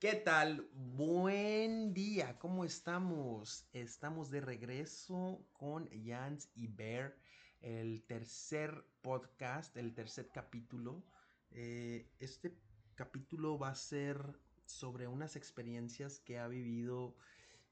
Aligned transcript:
¿Qué 0.00 0.14
tal? 0.14 0.66
Buen 0.72 1.92
día, 1.92 2.38
¿cómo 2.38 2.64
estamos? 2.64 3.68
Estamos 3.74 4.30
de 4.30 4.40
regreso 4.40 5.46
con 5.52 5.90
Jans 5.92 6.50
y 6.54 6.68
Bear, 6.68 7.14
el 7.60 8.02
tercer 8.06 8.82
podcast, 9.02 9.76
el 9.76 9.92
tercer 9.92 10.30
capítulo. 10.32 11.04
Eh, 11.50 12.08
este 12.18 12.56
capítulo 12.94 13.58
va 13.58 13.68
a 13.68 13.74
ser 13.74 14.40
sobre 14.64 15.06
unas 15.06 15.36
experiencias 15.36 16.18
que 16.18 16.38
ha 16.38 16.48
vivido 16.48 17.14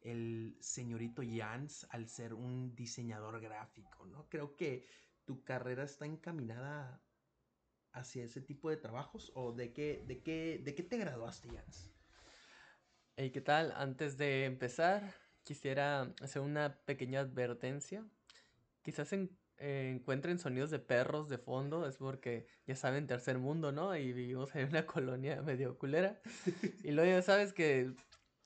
el 0.02 0.54
señorito 0.60 1.22
Jans 1.24 1.86
al 1.88 2.08
ser 2.08 2.34
un 2.34 2.74
diseñador 2.74 3.40
gráfico, 3.40 4.04
¿no? 4.04 4.28
Creo 4.28 4.54
que 4.54 4.86
tu 5.24 5.44
carrera 5.44 5.84
está 5.84 6.04
encaminada 6.04 7.02
hacia 7.92 8.24
ese 8.24 8.42
tipo 8.42 8.68
de 8.68 8.76
trabajos 8.76 9.32
o 9.34 9.54
de 9.54 9.72
qué, 9.72 10.04
de 10.06 10.22
qué, 10.22 10.60
de 10.62 10.74
qué 10.74 10.82
te 10.82 10.98
graduaste, 10.98 11.48
Jans? 11.48 11.97
Hey, 13.20 13.32
¿qué 13.32 13.40
tal? 13.40 13.72
Antes 13.74 14.16
de 14.16 14.44
empezar, 14.44 15.02
quisiera 15.42 16.02
hacer 16.22 16.40
una 16.40 16.78
pequeña 16.84 17.18
advertencia. 17.18 18.04
Quizás 18.84 19.12
en- 19.12 19.36
eh, 19.56 19.92
encuentren 19.92 20.38
sonidos 20.38 20.70
de 20.70 20.78
perros 20.78 21.28
de 21.28 21.36
fondo, 21.38 21.88
es 21.88 21.96
porque 21.96 22.46
ya 22.64 22.76
saben, 22.76 23.08
tercer 23.08 23.38
mundo, 23.38 23.72
¿no? 23.72 23.96
Y 23.96 24.12
vivimos 24.12 24.54
en 24.54 24.68
una 24.68 24.86
colonia 24.86 25.42
medio 25.42 25.76
culera. 25.80 26.20
Y 26.84 26.92
luego 26.92 27.10
ya 27.10 27.20
sabes 27.22 27.52
que 27.52 27.90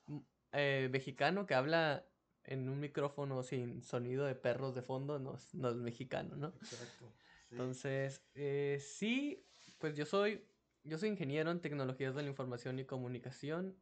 mm, 0.07 0.17
eh, 0.53 0.89
mexicano 0.91 1.45
que 1.45 1.53
habla 1.53 2.07
en 2.43 2.67
un 2.67 2.79
micrófono 2.79 3.43
sin 3.43 3.83
sonido 3.83 4.25
de 4.25 4.33
perros 4.33 4.73
de 4.73 4.81
fondo 4.81 5.19
no 5.19 5.35
es, 5.35 5.53
no 5.53 5.69
es 5.69 5.75
mexicano, 5.75 6.35
¿no? 6.35 6.47
Exacto. 6.47 7.13
Entonces, 7.51 8.23
eh, 8.33 8.79
sí, 8.81 9.45
pues 9.77 9.95
yo 9.95 10.07
soy, 10.07 10.41
yo 10.83 10.97
soy 10.97 11.09
ingeniero 11.09 11.51
en 11.51 11.61
tecnologías 11.61 12.15
de 12.15 12.23
la 12.23 12.29
información 12.29 12.79
y 12.79 12.85
comunicación 12.85 13.75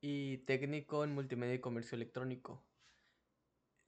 y 0.00 0.38
técnico 0.38 1.04
en 1.04 1.14
multimedia 1.14 1.54
y 1.54 1.60
comercio 1.60 1.96
electrónico. 1.96 2.64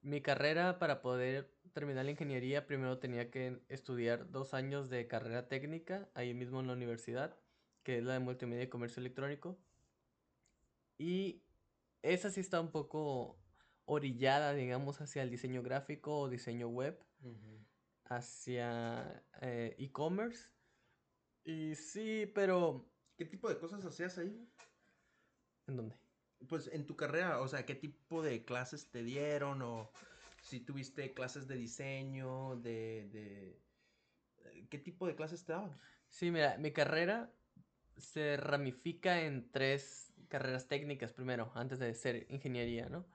Mi 0.02 0.22
carrera 0.22 0.78
para 0.78 1.02
poder 1.02 1.54
terminar 1.72 2.04
la 2.04 2.12
ingeniería 2.12 2.66
primero 2.66 2.98
tenía 2.98 3.30
que 3.30 3.60
estudiar 3.68 4.30
dos 4.30 4.54
años 4.54 4.88
de 4.88 5.06
carrera 5.06 5.48
técnica 5.48 6.10
ahí 6.14 6.32
mismo 6.34 6.60
en 6.60 6.66
la 6.68 6.72
universidad, 6.72 7.38
que 7.82 7.98
es 7.98 8.04
la 8.04 8.14
de 8.14 8.20
multimedia 8.20 8.64
y 8.64 8.68
comercio 8.68 9.00
electrónico. 9.00 9.58
Y 10.98 11.42
esa 12.02 12.30
sí 12.30 12.40
está 12.40 12.60
un 12.60 12.70
poco 12.70 13.38
orillada, 13.84 14.54
digamos, 14.54 15.00
hacia 15.00 15.22
el 15.22 15.30
diseño 15.30 15.62
gráfico 15.62 16.18
o 16.18 16.28
diseño 16.28 16.68
web 16.68 16.98
hacia 18.04 19.24
eh, 19.40 19.76
e-commerce. 19.78 20.50
Y 21.44 21.74
sí, 21.74 22.30
pero... 22.34 22.86
¿Qué 23.16 23.26
tipo 23.26 23.50
de 23.50 23.58
cosas 23.58 23.84
hacías 23.84 24.16
ahí? 24.16 24.48
¿En 25.66 25.76
dónde? 25.76 25.96
Pues 26.48 26.68
en 26.72 26.86
tu 26.86 26.96
carrera, 26.96 27.40
o 27.40 27.48
sea, 27.48 27.66
¿qué 27.66 27.74
tipo 27.74 28.22
de 28.22 28.44
clases 28.44 28.90
te 28.90 29.02
dieron? 29.02 29.62
O 29.62 29.92
si 30.42 30.60
tuviste 30.60 31.12
clases 31.12 31.46
de 31.48 31.56
diseño, 31.56 32.56
de... 32.56 33.08
de... 33.12 33.60
¿Qué 34.68 34.78
tipo 34.78 35.06
de 35.06 35.14
clases 35.14 35.44
te 35.44 35.52
daban? 35.52 35.78
Sí, 36.08 36.30
mira, 36.30 36.56
mi 36.58 36.72
carrera 36.72 37.30
se 37.96 38.36
ramifica 38.36 39.22
en 39.22 39.50
tres 39.50 40.12
carreras 40.28 40.68
técnicas 40.68 41.12
primero, 41.12 41.52
antes 41.54 41.78
de 41.78 41.92
ser 41.94 42.26
ingeniería, 42.30 42.88
¿no? 42.88 43.06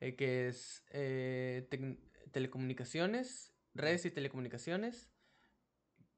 Eh, 0.00 0.16
que 0.16 0.48
es 0.48 0.84
eh, 0.90 1.68
telecomunicaciones, 2.30 3.52
redes 3.74 4.04
y 4.04 4.10
telecomunicaciones, 4.10 5.11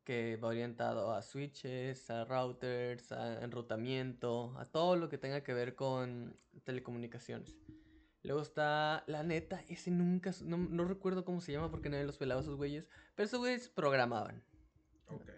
que 0.04 0.36
va 0.36 0.48
orientado 0.48 1.12
a 1.12 1.22
switches, 1.22 2.10
a 2.10 2.24
routers, 2.24 3.10
a 3.12 3.42
enrutamiento, 3.42 4.54
a 4.58 4.66
todo 4.66 4.96
lo 4.96 5.08
que 5.08 5.18
tenga 5.18 5.42
que 5.42 5.54
ver 5.54 5.74
con 5.74 6.36
telecomunicaciones. 6.64 7.56
Luego 8.22 8.40
está, 8.40 9.04
la 9.06 9.22
neta, 9.22 9.62
ese 9.68 9.90
nunca, 9.90 10.32
no, 10.42 10.56
no 10.56 10.84
recuerdo 10.84 11.24
cómo 11.24 11.40
se 11.40 11.52
llama 11.52 11.70
porque 11.70 11.90
nadie 11.90 12.04
los 12.04 12.16
pelaba 12.16 12.40
esos 12.40 12.56
güeyes, 12.56 12.88
pero 13.14 13.26
esos 13.26 13.40
güeyes 13.40 13.68
programaban. 13.68 14.42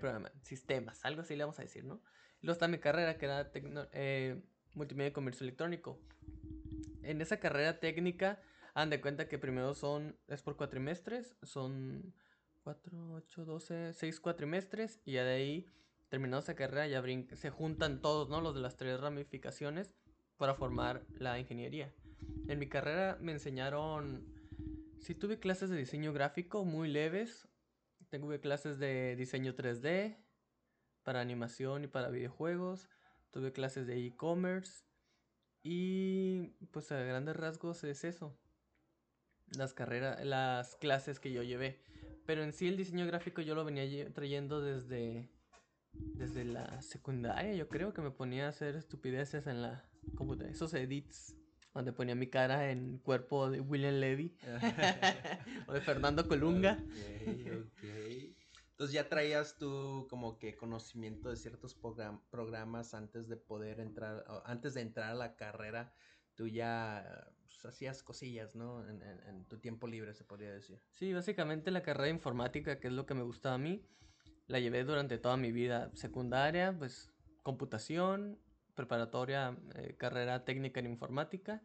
Programa, 0.00 0.30
sistemas, 0.42 1.04
algo 1.04 1.22
así 1.22 1.34
le 1.34 1.42
vamos 1.44 1.58
a 1.58 1.62
decir, 1.62 1.84
¿no? 1.84 2.00
Luego 2.42 2.52
está 2.52 2.68
mi 2.68 2.78
carrera, 2.78 3.18
que 3.18 3.26
era 3.26 3.50
tecno- 3.52 3.88
eh, 3.92 4.40
multimedia 4.74 5.08
y 5.08 5.12
comercio 5.12 5.44
electrónico. 5.44 5.98
En 7.02 7.20
esa 7.20 7.38
carrera 7.40 7.80
técnica, 7.80 8.40
han 8.74 8.90
de 8.90 9.00
cuenta 9.00 9.28
que 9.28 9.38
primero 9.38 9.74
son, 9.74 10.16
es 10.28 10.42
por 10.42 10.56
cuatrimestres, 10.56 11.36
son 11.42 12.14
4, 12.66 13.12
8, 13.14 13.44
12, 13.44 13.92
6 13.92 14.20
cuatrimestres, 14.20 15.00
y 15.04 15.12
ya 15.12 15.22
de 15.22 15.34
ahí, 15.34 15.66
terminando 16.08 16.40
esa 16.40 16.56
carrera, 16.56 16.88
ya 16.88 17.00
se 17.36 17.50
juntan 17.50 18.02
todos, 18.02 18.28
¿no? 18.28 18.40
Los 18.40 18.56
de 18.56 18.60
las 18.60 18.76
tres 18.76 18.98
ramificaciones 19.00 19.94
para 20.36 20.56
formar 20.56 21.06
la 21.20 21.38
ingeniería. 21.38 21.94
En 22.48 22.58
mi 22.58 22.68
carrera 22.68 23.18
me 23.20 23.30
enseñaron, 23.30 24.26
sí 24.98 25.14
tuve 25.14 25.38
clases 25.38 25.70
de 25.70 25.76
diseño 25.76 26.12
gráfico 26.12 26.64
muy 26.64 26.88
leves, 26.88 27.48
Tuve 28.10 28.40
clases 28.40 28.78
de 28.78 29.14
diseño 29.14 29.54
3D 29.54 30.16
para 31.02 31.20
animación 31.20 31.84
y 31.84 31.86
para 31.86 32.08
videojuegos. 32.08 32.88
Tuve 33.30 33.52
clases 33.52 33.86
de 33.86 34.06
e-commerce. 34.06 34.84
Y 35.62 36.48
pues 36.72 36.90
a 36.92 36.98
grandes 36.98 37.36
rasgos 37.36 37.84
es 37.84 38.04
eso. 38.04 38.36
Las 39.56 39.74
carreras, 39.74 40.24
las 40.24 40.76
clases 40.76 41.20
que 41.20 41.30
yo 41.30 41.42
llevé. 41.42 41.82
Pero 42.26 42.42
en 42.42 42.52
sí 42.52 42.68
el 42.68 42.76
diseño 42.76 43.06
gráfico 43.06 43.40
yo 43.42 43.54
lo 43.54 43.64
venía 43.64 44.12
trayendo 44.12 44.60
desde 44.60 45.28
desde 45.92 46.44
la 46.44 46.82
secundaria, 46.82 47.54
yo 47.54 47.68
creo 47.68 47.94
que 47.94 48.02
me 48.02 48.10
ponía 48.10 48.46
a 48.46 48.48
hacer 48.50 48.76
estupideces 48.76 49.46
en 49.46 49.62
la 49.62 49.88
computadora, 50.14 50.52
esos 50.52 50.74
edits 50.74 51.34
donde 51.72 51.92
ponía 51.92 52.14
mi 52.14 52.26
cara 52.26 52.70
en 52.70 52.98
cuerpo 52.98 53.48
de 53.50 53.60
William 53.60 53.94
Levy 53.94 54.36
o 55.66 55.72
de 55.72 55.80
Fernando 55.80 56.28
Colunga. 56.28 56.78
Ok, 56.82 57.66
ok. 57.66 57.84
Entonces 58.72 58.92
ya 58.94 59.08
traías 59.08 59.56
tú 59.56 60.06
como 60.10 60.38
que 60.38 60.54
conocimiento 60.54 61.30
de 61.30 61.36
ciertos 61.36 61.74
program- 61.74 62.20
programas 62.30 62.92
antes 62.92 63.26
de 63.26 63.36
poder 63.38 63.80
entrar, 63.80 64.24
antes 64.44 64.74
de 64.74 64.82
entrar 64.82 65.10
a 65.12 65.14
la 65.14 65.34
carrera, 65.34 65.94
tú 66.36 66.46
ya 66.46 67.26
pues, 67.42 67.64
hacías 67.64 68.02
cosillas, 68.02 68.54
¿no? 68.54 68.88
En, 68.88 69.02
en- 69.02 69.20
en 69.28 69.44
tu 69.46 69.58
tiempo 69.58 69.88
libre, 69.88 70.14
se 70.14 70.24
podría 70.24 70.52
decir. 70.52 70.78
Sí, 70.92 71.12
básicamente 71.12 71.70
la 71.70 71.82
carrera 71.82 72.04
de 72.04 72.10
informática, 72.10 72.78
que 72.78 72.88
es 72.88 72.92
lo 72.92 73.06
que 73.06 73.14
me 73.14 73.22
gustaba 73.22 73.56
a 73.56 73.58
mí, 73.58 73.84
la 74.46 74.60
llevé 74.60 74.84
durante 74.84 75.18
toda 75.18 75.36
mi 75.36 75.50
vida 75.50 75.90
secundaria, 75.94 76.74
pues 76.78 77.10
computación, 77.42 78.38
preparatoria, 78.74 79.56
eh, 79.74 79.96
carrera 79.96 80.44
técnica 80.44 80.80
en 80.80 80.86
informática. 80.86 81.62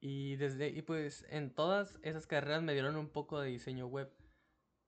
Y 0.00 0.36
desde 0.36 0.68
y 0.68 0.80
pues 0.80 1.26
en 1.28 1.54
todas 1.54 1.98
esas 2.02 2.26
carreras 2.26 2.62
me 2.62 2.72
dieron 2.72 2.96
un 2.96 3.10
poco 3.10 3.38
de 3.40 3.50
diseño 3.50 3.86
web, 3.86 4.10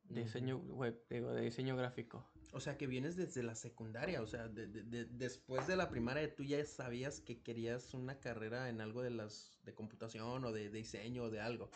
diseño 0.05 0.57
web, 0.57 1.05
digo, 1.11 1.33
de 1.33 1.43
diseño 1.43 1.77
gráfico. 1.77 2.32
O 2.55 2.61
sea, 2.61 2.77
que 2.77 2.87
vienes 2.87 3.17
desde 3.17 3.43
la 3.43 3.55
secundaria, 3.55 4.21
o 4.21 4.27
sea, 4.27 4.47
de- 4.47 4.67
de- 4.67 4.85
de- 4.85 5.07
después 5.07 5.67
de 5.67 5.75
la 5.75 5.89
primaria 5.89 6.35
tú 6.35 6.45
ya 6.45 6.63
sabías 6.67 7.21
que 7.21 7.41
querías 7.41 7.95
una 7.95 8.21
carrera 8.21 8.69
en 8.69 8.81
algo 8.83 9.03
de 9.03 9.11
las 9.11 9.59
de 9.65 9.75
computación 9.75 10.45
o 10.45 10.53
de, 10.53 10.69
diseño 10.71 11.25
o 11.25 11.31
de 11.31 11.41
algo. 11.41 11.71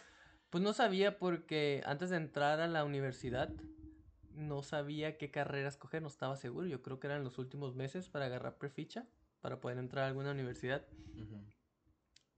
Pues 0.50 0.62
no 0.62 0.75
sabía 0.75 1.19
porque 1.19 1.82
antes 1.87 2.10
de 2.10 2.16
entrar 2.16 2.60
a 2.60 2.69
la 2.69 2.84
universidad 2.84 3.50
no 4.32 4.62
sabía 4.62 5.16
qué 5.16 5.31
carrera 5.31 5.69
escoger, 5.69 6.03
no 6.03 6.09
estaba 6.09 6.37
seguro. 6.37 6.66
Yo 6.66 6.82
creo 6.82 7.00
que 7.00 7.06
eran 7.06 7.25
los 7.25 7.38
últimos 7.38 7.75
meses 7.75 8.08
para 8.10 8.26
agarrar 8.26 8.58
preficha 8.58 9.06
para 9.41 9.60
poder 9.60 9.78
entrar 9.78 10.04
a 10.04 10.08
alguna 10.08 10.32
universidad. 10.32 10.87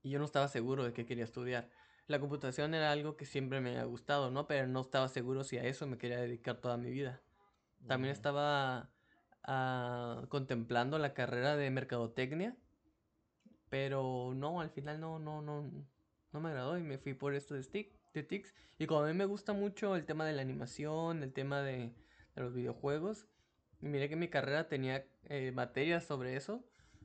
Y 0.01 0.11
yo 0.11 0.19
no 0.19 0.25
estaba 0.25 0.47
seguro 0.47 0.85
de 0.85 0.93
qué 0.93 1.05
quería 1.05 1.25
estudiar. 1.25 1.69
La 2.07 2.19
computación 2.19 2.73
era 2.73 2.91
algo 2.91 3.17
que 3.17 3.25
siempre 3.25 3.59
me 3.59 3.77
ha 3.77 3.83
gustado, 3.83 4.31
¿no? 4.31 4.47
Pero 4.47 4.65
no 4.65 4.81
estaba 4.81 5.09
seguro 5.09 5.43
si 5.43 5.57
a 5.57 5.63
eso 5.65 5.87
me 5.87 5.97
quería 5.97 6.19
dedicar 6.21 6.57
toda 6.61 6.77
mi 6.77 6.89
vida. 6.89 7.21
También 7.87 8.11
estaba 8.11 8.89
ah, 9.43 10.25
contemplando 10.29 10.99
la 10.99 11.13
carrera 11.13 11.55
de 11.55 11.69
mercadotecnia, 11.71 12.55
pero 13.69 14.33
no, 14.35 14.61
al 14.61 14.69
final 14.69 14.99
no, 14.99 15.19
no, 15.19 15.41
no, 15.41 15.71
no 16.31 16.39
me 16.39 16.49
agradó 16.49 16.77
y 16.77 16.83
me 16.83 16.97
fui 16.97 17.13
por 17.13 17.33
esto 17.33 17.53
de 17.53 17.63
stick, 17.63 17.91
de 18.13 18.23
TICS. 18.23 18.53
Y 18.77 18.87
como 18.87 19.01
a 19.01 19.07
mí 19.07 19.13
me 19.13 19.25
gusta 19.25 19.53
mucho 19.53 19.95
el 19.95 20.05
tema 20.05 20.25
de 20.25 20.33
la 20.33 20.41
animación, 20.41 21.23
el 21.23 21.33
tema 21.33 21.61
de, 21.61 21.93
de 22.35 22.41
los 22.41 22.53
videojuegos, 22.53 23.27
y 23.81 23.87
miré 23.87 24.09
que 24.09 24.15
mi 24.15 24.27
carrera 24.27 24.67
tenía 24.67 25.05
eh, 25.25 25.51
materias 25.51 26.03
sobre 26.03 26.35
eso, 26.35 26.63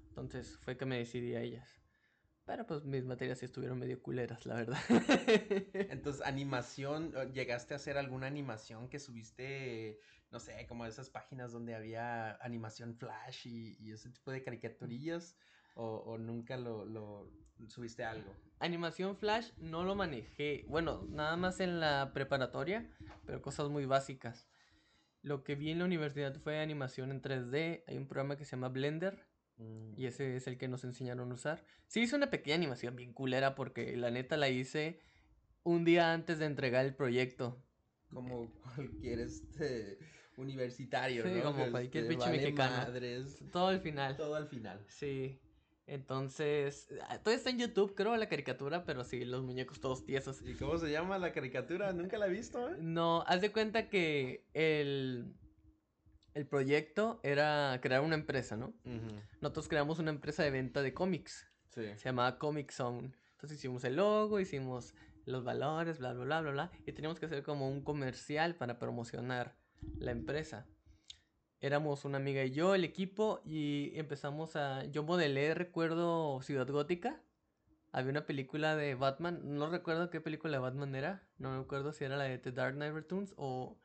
entonces 0.09 0.59
fue 0.59 0.77
que 0.77 0.87
me 0.87 0.99
decidí 0.99 1.35
a 1.35 1.41
ellas. 1.41 1.81
Pero 2.45 2.67
pues 2.67 2.85
mis 2.85 3.05
materias 3.05 3.39
sí 3.39 3.47
estuvieron 3.47 3.79
medio 3.79 4.03
culeras, 4.03 4.45
la 4.45 4.57
verdad. 4.57 4.79
Entonces, 5.73 6.21
animación, 6.27 7.15
¿o 7.17 7.25
¿llegaste 7.25 7.73
a 7.73 7.79
hacer 7.79 7.97
alguna 7.97 8.27
animación 8.27 8.91
que 8.91 8.99
subiste, 8.99 9.99
no 10.35 10.41
sé, 10.41 10.67
como 10.67 10.85
esas 10.85 11.09
páginas 11.09 11.53
donde 11.53 11.75
había 11.75 12.35
animación 12.45 12.95
flash 12.95 13.47
y, 13.47 13.79
y 13.81 13.93
ese 13.93 14.11
tipo 14.11 14.31
de 14.31 14.43
caricaturillas? 14.43 15.37
¿O, 15.77 15.87
o 16.07 16.19
nunca 16.19 16.57
lo, 16.57 16.85
lo 16.85 17.31
subiste 17.69 18.05
algo? 18.05 18.33
Animación 18.61 19.17
Flash 19.17 19.51
no 19.57 19.83
lo 19.83 19.97
manejé. 19.97 20.65
Bueno, 20.69 21.05
nada 21.09 21.37
más 21.37 21.59
en 21.59 21.81
la 21.81 22.13
preparatoria, 22.13 22.89
pero 23.27 23.43
cosas 23.43 23.71
muy 23.71 23.87
básicas. 23.87 24.47
Lo 25.23 25.43
que 25.43 25.57
vi 25.57 25.71
en 25.71 25.81
la 25.81 25.87
universidad 25.87 26.37
fue 26.37 26.61
animación 26.61 27.11
en 27.11 27.23
3D. 27.23 27.83
Hay 27.89 27.97
un 27.97 28.07
programa 28.07 28.37
que 28.37 28.45
se 28.45 28.53
llama 28.53 28.69
Blender, 28.69 29.27
Mm. 29.57 29.95
Y 29.97 30.07
ese 30.07 30.37
es 30.37 30.47
el 30.47 30.59
que 30.59 30.69
nos 30.69 30.85
enseñaron 30.85 31.31
a 31.31 31.35
usar. 31.35 31.65
Sí, 31.87 32.03
hice 32.03 32.17
una 32.17 32.31
pequeña 32.31 32.57
animación 32.57 32.97
bien 32.97 33.13
culera 33.13 33.55
porque 33.55 33.97
la 33.97 34.11
neta 34.11 34.37
la 34.37 34.49
hice 34.49 35.01
un 35.63 35.85
día 35.85 36.13
antes 36.13 36.39
de 36.39 36.47
entregar 36.47 36.85
el 36.85 36.95
proyecto. 36.95 37.63
Como 38.13 38.51
cualquier 38.75 39.21
este 39.21 39.99
universitario, 40.37 41.23
Sí, 41.25 41.31
¿no? 41.37 41.43
como 41.45 41.65
Que, 41.67 41.71
cualquier 41.71 42.05
este, 42.05 42.15
pinche 42.15 42.31
vale 42.31 42.43
mexicano. 42.43 42.77
madres, 42.77 43.39
Todo 43.53 43.69
al 43.69 43.81
final. 43.81 44.17
todo 44.17 44.35
al 44.35 44.49
final. 44.49 44.85
Sí. 44.89 45.39
Entonces, 45.87 46.89
ah, 47.09 47.19
todavía 47.19 47.37
está 47.37 47.51
en 47.51 47.59
YouTube, 47.59 47.95
creo, 47.95 48.17
la 48.17 48.29
caricatura, 48.29 48.85
pero 48.85 49.05
sí, 49.05 49.25
los 49.25 49.43
muñecos 49.43 49.81
todos 49.81 50.05
tiesos. 50.07 50.41
¿Y 50.43 50.55
cómo 50.55 50.79
se 50.79 50.91
llama 50.91 51.19
la 51.19 51.33
caricatura? 51.33 51.93
Nunca 51.93 52.17
la 52.19 52.27
he 52.27 52.31
visto, 52.31 52.71
¿eh? 52.71 52.77
No, 52.81 53.23
haz 53.27 53.41
de 53.43 53.53
cuenta 53.53 53.89
que 53.91 54.47
el, 54.55 55.35
el 56.33 56.47
proyecto 56.47 57.21
era 57.23 57.79
crear 57.83 58.01
una 58.01 58.15
empresa, 58.15 58.57
¿no? 58.57 58.73
Nosotros 59.43 59.69
creamos 59.69 59.99
una 59.99 60.11
empresa 60.11 60.43
de 60.43 60.51
venta 60.51 60.81
de 60.83 60.95
cómics. 60.95 61.47
Sí. 61.69 61.83
Se 61.97 62.05
llamaba 62.05 62.39
Comic 62.39 62.71
Zone. 62.73 63.13
Entonces 63.33 63.59
hicimos 63.59 63.85
el 63.85 63.97
logo, 63.97 64.41
hicimos 64.41 64.95
los 65.27 65.45
valores, 65.45 65.99
bla, 65.99 66.13
bla, 66.15 66.25
bla, 66.25 66.41
bla, 66.41 66.51
bla. 66.51 66.71
Y 66.87 66.93
teníamos 66.93 67.21
que 67.21 67.27
hacer 67.27 67.43
como 67.43 67.69
un 67.69 67.83
comercial 67.83 68.55
para 68.55 68.79
promocionar 68.79 69.55
la 69.99 70.11
empresa. 70.11 70.67
Éramos 71.61 72.05
una 72.05 72.19
amiga 72.19 72.45
y 72.45 72.51
yo, 72.51 72.75
el 72.75 72.85
equipo, 72.85 73.41
y 73.45 73.93
empezamos 73.95 74.55
a... 74.57 74.85
Yo 74.85 75.03
modelé, 75.03 75.55
recuerdo, 75.55 76.41
Ciudad 76.43 76.69
Gótica. 76.69 77.23
Había 77.91 78.11
una 78.11 78.27
película 78.27 78.77
de 78.77 78.95
Batman, 78.95 79.41
no 79.43 79.71
recuerdo 79.71 80.11
qué 80.11 80.21
película 80.21 80.53
de 80.55 80.59
Batman 80.59 80.95
era. 80.95 81.27
No 81.39 81.59
recuerdo 81.59 81.93
si 81.93 82.05
era 82.05 82.17
la 82.17 82.25
de 82.25 82.39
The 82.39 82.53
Dark 82.53 82.75
Knight 82.75 82.93
Returns 82.93 83.35
o... 83.37 83.79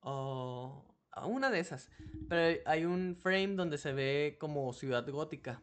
O... 0.00 0.96
Una 1.26 1.50
de 1.50 1.60
esas. 1.60 1.90
Pero 2.28 2.60
hay 2.64 2.86
un 2.86 3.16
frame 3.16 3.54
donde 3.54 3.76
se 3.76 3.92
ve 3.92 4.36
como 4.40 4.72
Ciudad 4.72 5.06
Gótica. 5.10 5.60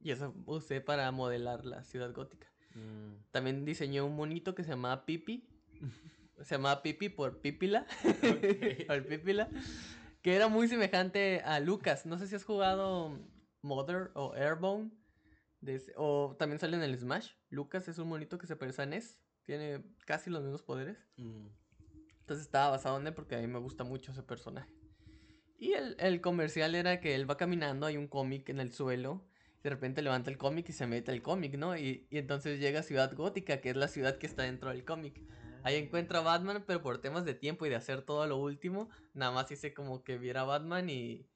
Y 0.00 0.12
eso 0.12 0.32
usé 0.44 0.80
para 0.80 1.10
modelar 1.10 1.64
la 1.64 1.82
Ciudad 1.82 2.12
Gótica. 2.12 2.46
Mm. 2.74 3.24
También 3.32 3.64
diseñé 3.64 4.02
un 4.02 4.14
monito 4.14 4.54
que 4.54 4.62
se 4.62 4.70
llamaba 4.70 5.04
Pipi. 5.06 5.48
se 6.42 6.54
llamaba 6.56 6.82
Pipi 6.82 7.08
por 7.08 7.40
Pipila. 7.40 7.86
Por 8.86 9.06
Pipila. 9.06 9.48
Que 10.22 10.34
era 10.34 10.48
muy 10.48 10.68
semejante 10.68 11.40
a 11.44 11.60
Lucas. 11.60 12.06
No 12.06 12.18
sé 12.18 12.26
si 12.26 12.34
has 12.34 12.44
jugado 12.44 13.18
Mother 13.62 14.10
o 14.14 14.34
de 15.60 15.74
ese- 15.74 15.92
o 15.96 16.36
también 16.38 16.58
sale 16.58 16.76
en 16.76 16.82
el 16.82 16.98
Smash. 16.98 17.30
Lucas 17.50 17.88
es 17.88 17.98
un 17.98 18.08
monito 18.08 18.38
que 18.38 18.46
se 18.46 18.56
parece 18.56 18.82
a 18.82 18.86
Ness. 18.86 19.20
Tiene 19.44 19.84
casi 20.04 20.30
los 20.30 20.42
mismos 20.42 20.62
poderes. 20.62 20.98
Mm. 21.16 21.46
Entonces 22.20 22.44
estaba 22.44 22.70
basado 22.70 22.98
en 22.98 23.06
él 23.06 23.14
porque 23.14 23.36
a 23.36 23.38
mí 23.38 23.46
me 23.46 23.60
gusta 23.60 23.84
mucho 23.84 24.10
ese 24.12 24.22
personaje. 24.22 24.68
Y 25.58 25.72
el, 25.72 25.96
el 26.00 26.20
comercial 26.20 26.74
era 26.74 27.00
que 27.00 27.14
él 27.14 27.30
va 27.30 27.36
caminando, 27.36 27.86
hay 27.86 27.96
un 27.96 28.08
cómic 28.08 28.48
en 28.50 28.60
el 28.60 28.72
suelo, 28.72 29.24
de 29.62 29.70
repente 29.70 30.02
levanta 30.02 30.28
el 30.30 30.36
cómic 30.36 30.68
y 30.68 30.72
se 30.72 30.86
mete 30.86 31.12
el 31.12 31.22
cómic, 31.22 31.56
¿no? 31.56 31.76
Y, 31.78 32.06
y 32.10 32.18
entonces 32.18 32.60
llega 32.60 32.80
a 32.80 32.82
Ciudad 32.82 33.14
Gótica, 33.14 33.60
que 33.60 33.70
es 33.70 33.76
la 33.76 33.88
ciudad 33.88 34.18
que 34.18 34.26
está 34.26 34.42
dentro 34.42 34.70
del 34.70 34.84
cómic. 34.84 35.22
Ahí 35.66 35.74
encuentra 35.74 36.20
a 36.20 36.22
Batman, 36.22 36.62
pero 36.64 36.80
por 36.80 36.98
temas 36.98 37.24
de 37.24 37.34
tiempo 37.34 37.66
y 37.66 37.68
de 37.68 37.74
hacer 37.74 38.02
todo 38.02 38.24
lo 38.28 38.36
último, 38.36 38.88
nada 39.14 39.32
más 39.32 39.50
hice 39.50 39.74
como 39.74 40.04
que 40.04 40.16
viera 40.16 40.42
a 40.42 40.44
Batman 40.44 40.88
y 40.88 41.26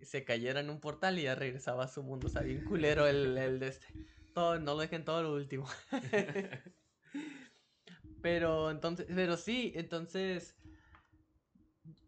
se 0.00 0.24
cayera 0.24 0.58
en 0.58 0.68
un 0.68 0.80
portal 0.80 1.16
y 1.16 1.22
ya 1.22 1.36
regresaba 1.36 1.84
a 1.84 1.88
su 1.88 2.02
mundo. 2.02 2.26
O 2.26 2.30
sea, 2.30 2.42
bien 2.42 2.64
culero 2.64 3.06
el, 3.06 3.38
el 3.38 3.60
de 3.60 3.68
este. 3.68 3.86
No 4.34 4.58
lo 4.58 4.78
dejen 4.78 5.04
todo 5.04 5.22
lo 5.22 5.32
último. 5.32 5.68
Pero 8.20 8.72
entonces, 8.72 9.06
pero 9.14 9.36
sí, 9.36 9.70
entonces 9.76 10.56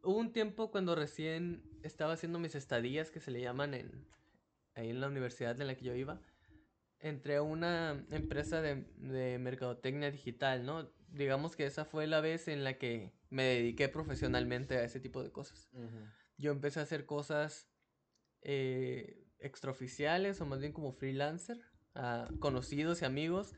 hubo 0.02 0.18
un 0.18 0.32
tiempo 0.32 0.72
cuando 0.72 0.96
recién 0.96 1.62
estaba 1.84 2.14
haciendo 2.14 2.40
mis 2.40 2.56
estadías 2.56 3.12
que 3.12 3.20
se 3.20 3.30
le 3.30 3.42
llaman 3.42 3.74
en 3.74 4.08
ahí 4.74 4.90
en 4.90 5.00
la 5.00 5.06
universidad 5.06 5.60
en 5.60 5.68
la 5.68 5.76
que 5.76 5.84
yo 5.84 5.94
iba. 5.94 6.20
Entré 6.98 7.36
a 7.36 7.42
una 7.42 8.04
empresa 8.10 8.60
de, 8.60 8.86
de 8.96 9.38
mercadotecnia 9.38 10.10
digital, 10.10 10.66
¿no? 10.66 10.90
Digamos 11.12 11.56
que 11.56 11.66
esa 11.66 11.84
fue 11.84 12.06
la 12.06 12.20
vez 12.20 12.48
en 12.48 12.64
la 12.64 12.78
que 12.78 13.12
me 13.30 13.42
dediqué 13.44 13.88
profesionalmente 13.88 14.76
a 14.76 14.84
ese 14.84 15.00
tipo 15.00 15.22
de 15.22 15.30
cosas. 15.32 15.68
Ujú. 15.72 16.06
Yo 16.38 16.52
empecé 16.52 16.80
a 16.80 16.84
hacer 16.84 17.04
cosas 17.06 17.68
eh, 18.42 19.26
extraoficiales 19.38 20.40
o 20.40 20.46
más 20.46 20.60
bien 20.60 20.72
como 20.72 20.92
freelancer, 20.92 21.60
a 21.94 22.28
conocidos 22.38 23.02
y 23.02 23.04
amigos, 23.04 23.54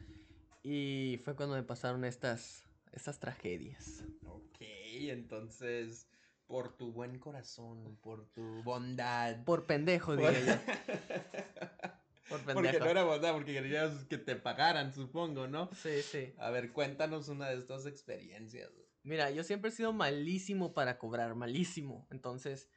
y 0.63 1.21
fue 1.25 1.37
cuando 1.37 1.55
me 1.57 1.63
pasaron 1.63 2.05
estas, 2.05 2.65
estas 2.93 3.19
tragedias. 3.21 4.05
Ok, 4.25 4.57
entonces, 4.61 6.09
por 6.47 6.77
tu 6.77 6.93
buen 6.93 7.19
corazón, 7.19 7.99
por 8.03 8.27
tu 8.33 8.63
bondad. 8.63 9.45
Por 9.45 9.67
pendejo, 9.67 10.17
por- 10.17 10.33
diría 10.33 10.57
yo. 10.57 10.63
Por 12.29 12.41
porque 12.55 12.79
no 12.79 12.87
era 12.87 13.05
bondad, 13.05 13.33
porque 13.33 13.53
querías 13.53 14.05
que 14.05 14.19
te 14.19 14.37
pagaran, 14.37 14.93
supongo, 14.93 15.49
¿no? 15.49 15.71
Sí, 15.75 16.03
sí. 16.03 16.33
A 16.39 16.51
ver, 16.51 16.73
cuéntanos 16.73 17.29
una 17.29 17.49
de 17.49 17.57
estas 17.57 17.87
experiencias. 17.87 18.71
Mira, 19.05 19.31
yo 19.31 19.43
siempre 19.43 19.71
he 19.71 19.73
sido 19.73 19.93
malísimo 19.93 20.75
para 20.75 20.99
cobrar, 20.99 21.35
malísimo. 21.35 22.07
Entonces, 22.11 22.71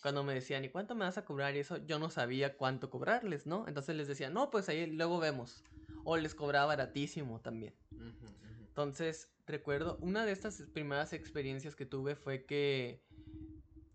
cuando 0.00 0.22
me 0.22 0.34
decían, 0.34 0.64
¿y 0.64 0.68
cuánto 0.68 0.94
me 0.94 1.04
vas 1.04 1.18
a 1.18 1.24
cobrar? 1.24 1.56
Y 1.56 1.60
eso, 1.60 1.78
yo 1.86 1.98
no 1.98 2.10
sabía 2.10 2.56
cuánto 2.56 2.90
cobrarles, 2.90 3.46
¿no? 3.46 3.66
Entonces 3.68 3.96
les 3.96 4.08
decía, 4.08 4.30
no, 4.30 4.50
pues 4.50 4.68
ahí 4.68 4.86
luego 4.86 5.18
vemos. 5.18 5.64
O 6.04 6.16
les 6.16 6.34
cobraba 6.34 6.66
baratísimo 6.66 7.40
también. 7.40 7.74
Entonces, 8.68 9.32
recuerdo, 9.46 9.98
una 10.00 10.24
de 10.24 10.32
estas 10.32 10.62
primeras 10.72 11.12
experiencias 11.12 11.76
que 11.76 11.86
tuve 11.86 12.16
fue 12.16 12.44
que 12.44 13.04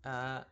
ah, 0.04 0.46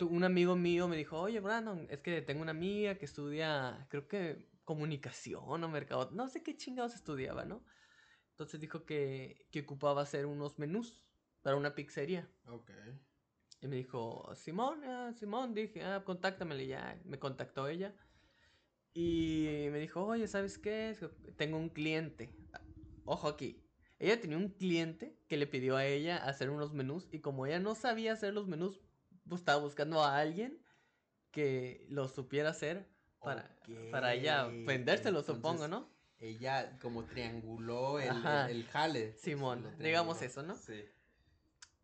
un 0.00 0.24
amigo 0.24 0.56
mío 0.56 0.88
me 0.88 0.96
dijo, 0.96 1.18
oye, 1.20 1.40
Brandon, 1.40 1.86
es 1.90 2.00
que 2.00 2.22
tengo 2.22 2.42
una 2.42 2.52
amiga 2.52 2.96
que 2.96 3.04
estudia, 3.04 3.86
creo 3.90 4.08
que 4.08 4.48
comunicación 4.64 5.64
o 5.64 5.68
mercado, 5.68 6.10
no 6.12 6.28
sé 6.28 6.42
qué 6.42 6.56
chingados 6.56 6.94
estudiaba, 6.94 7.44
¿no? 7.44 7.64
Entonces 8.30 8.60
dijo 8.60 8.84
que, 8.84 9.46
que 9.50 9.60
ocupaba 9.60 10.02
hacer 10.02 10.26
unos 10.26 10.58
menús 10.58 11.02
para 11.42 11.56
una 11.56 11.74
pizzería. 11.74 12.30
Ok. 12.46 12.70
Y 13.60 13.68
me 13.68 13.76
dijo, 13.76 14.32
Simón, 14.34 14.82
ah, 14.84 15.12
Simón, 15.12 15.52
dije, 15.54 15.82
ah, 15.84 16.02
contáctamele 16.04 16.66
ya. 16.66 16.98
Me 17.04 17.18
contactó 17.18 17.68
ella. 17.68 17.94
Y 18.94 19.68
me 19.70 19.78
dijo, 19.78 20.04
oye, 20.04 20.26
¿sabes 20.26 20.58
qué? 20.58 20.96
Tengo 21.36 21.58
un 21.58 21.68
cliente. 21.68 22.34
Ojo 23.04 23.28
aquí. 23.28 23.62
Ella 23.98 24.18
tenía 24.18 24.38
un 24.38 24.48
cliente 24.48 25.18
que 25.28 25.36
le 25.36 25.46
pidió 25.46 25.76
a 25.76 25.84
ella 25.84 26.16
hacer 26.16 26.48
unos 26.48 26.72
menús. 26.72 27.08
Y 27.12 27.20
como 27.20 27.46
ella 27.46 27.58
no 27.60 27.74
sabía 27.74 28.14
hacer 28.14 28.32
los 28.32 28.48
menús, 28.48 28.80
estaba 29.36 29.60
buscando 29.60 30.02
a 30.02 30.18
alguien 30.18 30.62
que 31.30 31.86
los 31.88 32.12
supiera 32.12 32.50
hacer 32.50 32.88
para, 33.20 33.56
para 33.90 34.14
ella 34.14 34.46
vendérselo, 34.66 35.22
supongo, 35.22 35.64
entonces, 35.64 35.70
¿no? 35.70 35.88
Ella 36.18 36.78
como 36.80 37.04
trianguló 37.04 37.98
el, 38.00 38.10
el, 38.26 38.50
el 38.50 38.64
jale. 38.66 39.12
Simón, 39.14 39.62
Lo 39.62 39.84
digamos 39.84 40.20
eso, 40.22 40.42
¿no? 40.42 40.54
Sí. 40.54 40.84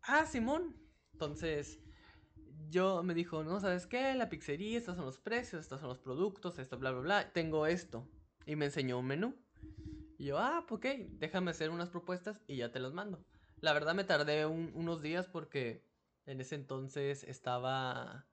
Ah, 0.03 0.25
Simón. 0.25 0.75
Entonces, 1.13 1.79
yo 2.69 3.01
me 3.03 3.13
dijo, 3.13 3.43
no, 3.43 3.59
¿sabes 3.59 3.87
qué? 3.87 4.13
La 4.13 4.29
pizzería, 4.29 4.77
estos 4.77 4.95
son 4.95 5.05
los 5.05 5.17
precios, 5.19 5.61
estos 5.61 5.79
son 5.79 5.89
los 5.89 5.99
productos, 5.99 6.59
esto, 6.59 6.77
bla, 6.77 6.91
bla, 6.91 7.01
bla. 7.01 7.31
Tengo 7.33 7.65
esto. 7.65 8.07
Y 8.45 8.55
me 8.55 8.65
enseñó 8.65 8.99
un 8.99 9.07
menú. 9.07 9.35
Y 10.17 10.25
yo, 10.25 10.37
ah, 10.39 10.65
ok, 10.69 10.85
déjame 11.19 11.51
hacer 11.51 11.69
unas 11.69 11.89
propuestas 11.89 12.41
y 12.47 12.57
ya 12.57 12.71
te 12.71 12.79
las 12.79 12.93
mando. 12.93 13.23
La 13.61 13.73
verdad 13.73 13.95
me 13.95 14.03
tardé 14.03 14.45
un- 14.45 14.71
unos 14.75 15.01
días 15.01 15.27
porque 15.27 15.86
en 16.27 16.41
ese 16.41 16.55
entonces 16.55 17.23
estaba, 17.23 18.27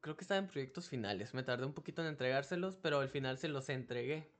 creo 0.00 0.16
que 0.16 0.24
estaba 0.24 0.38
en 0.38 0.48
proyectos 0.48 0.88
finales. 0.88 1.34
Me 1.34 1.44
tardé 1.44 1.64
un 1.64 1.72
poquito 1.72 2.02
en 2.02 2.08
entregárselos, 2.08 2.76
pero 2.76 3.00
al 3.00 3.08
final 3.08 3.38
se 3.38 3.48
los 3.48 3.68
entregué. 3.68 4.32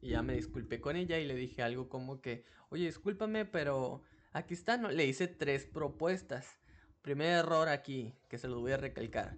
Y 0.00 0.10
ya 0.10 0.22
me 0.22 0.34
disculpé 0.34 0.80
con 0.80 0.96
ella 0.96 1.18
y 1.18 1.26
le 1.26 1.34
dije 1.34 1.62
algo 1.62 1.90
como 1.90 2.22
que, 2.22 2.44
oye, 2.70 2.86
discúlpame, 2.86 3.44
pero 3.44 4.02
aquí 4.32 4.54
está, 4.54 4.78
¿no? 4.78 4.90
Le 4.90 5.04
hice 5.04 5.28
tres 5.28 5.66
propuestas. 5.66 6.58
Primer 7.02 7.28
error 7.28 7.68
aquí, 7.68 8.14
que 8.28 8.38
se 8.38 8.48
los 8.48 8.60
voy 8.60 8.72
a 8.72 8.78
recalcar. 8.78 9.36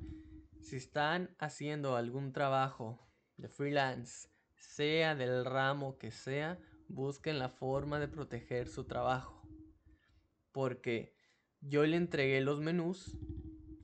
Si 0.60 0.76
están 0.76 1.34
haciendo 1.38 1.96
algún 1.96 2.32
trabajo 2.32 3.04
de 3.36 3.48
freelance, 3.48 4.28
sea 4.54 5.16
del 5.16 5.44
ramo 5.44 5.98
que 5.98 6.12
sea, 6.12 6.60
busquen 6.86 7.40
la 7.40 7.48
forma 7.48 7.98
de 7.98 8.06
proteger 8.06 8.68
su 8.68 8.84
trabajo. 8.84 9.42
Porque 10.52 11.16
yo 11.62 11.84
le 11.86 11.96
entregué 11.96 12.40
los 12.40 12.60
menús. 12.60 13.16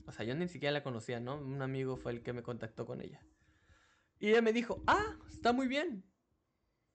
O 0.05 0.11
sea, 0.11 0.25
yo 0.25 0.35
ni 0.35 0.47
siquiera 0.47 0.71
la 0.71 0.83
conocía, 0.83 1.19
¿no? 1.19 1.37
Un 1.37 1.61
amigo 1.61 1.97
fue 1.97 2.11
el 2.11 2.21
que 2.21 2.33
me 2.33 2.43
contactó 2.43 2.85
con 2.85 3.01
ella. 3.01 3.21
Y 4.19 4.29
ella 4.29 4.41
me 4.41 4.53
dijo, 4.53 4.83
ah, 4.87 5.17
está 5.29 5.53
muy 5.53 5.67
bien. 5.67 6.03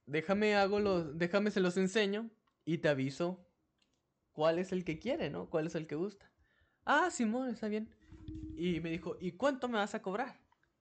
Déjame 0.07 0.55
hago 0.55 0.81
los, 0.81 1.19
déjame 1.19 1.51
se 1.51 1.61
los 1.61 1.77
enseño 1.77 2.31
y 2.65 2.79
te 2.79 2.89
aviso 2.89 3.49
cuál 4.33 4.59
es 4.59 4.73
el 4.73 4.85
que 4.85 4.99
quiere, 4.99 5.31
¿no? 5.31 5.49
Cuál 5.49 5.67
es 5.67 5.75
el 5.75 5.87
que 5.87 5.95
gusta. 5.95 6.31
Ah, 6.85 7.11
Simón, 7.11 7.49
está 7.49 7.69
bien. 7.69 7.89
Y 8.57 8.81
me 8.81 8.91
dijo, 8.91 9.17
¿y 9.21 9.33
cuánto 9.33 9.69
me 9.69 9.79
vas 9.79 9.95
a 9.95 10.03
cobrar? 10.03 10.39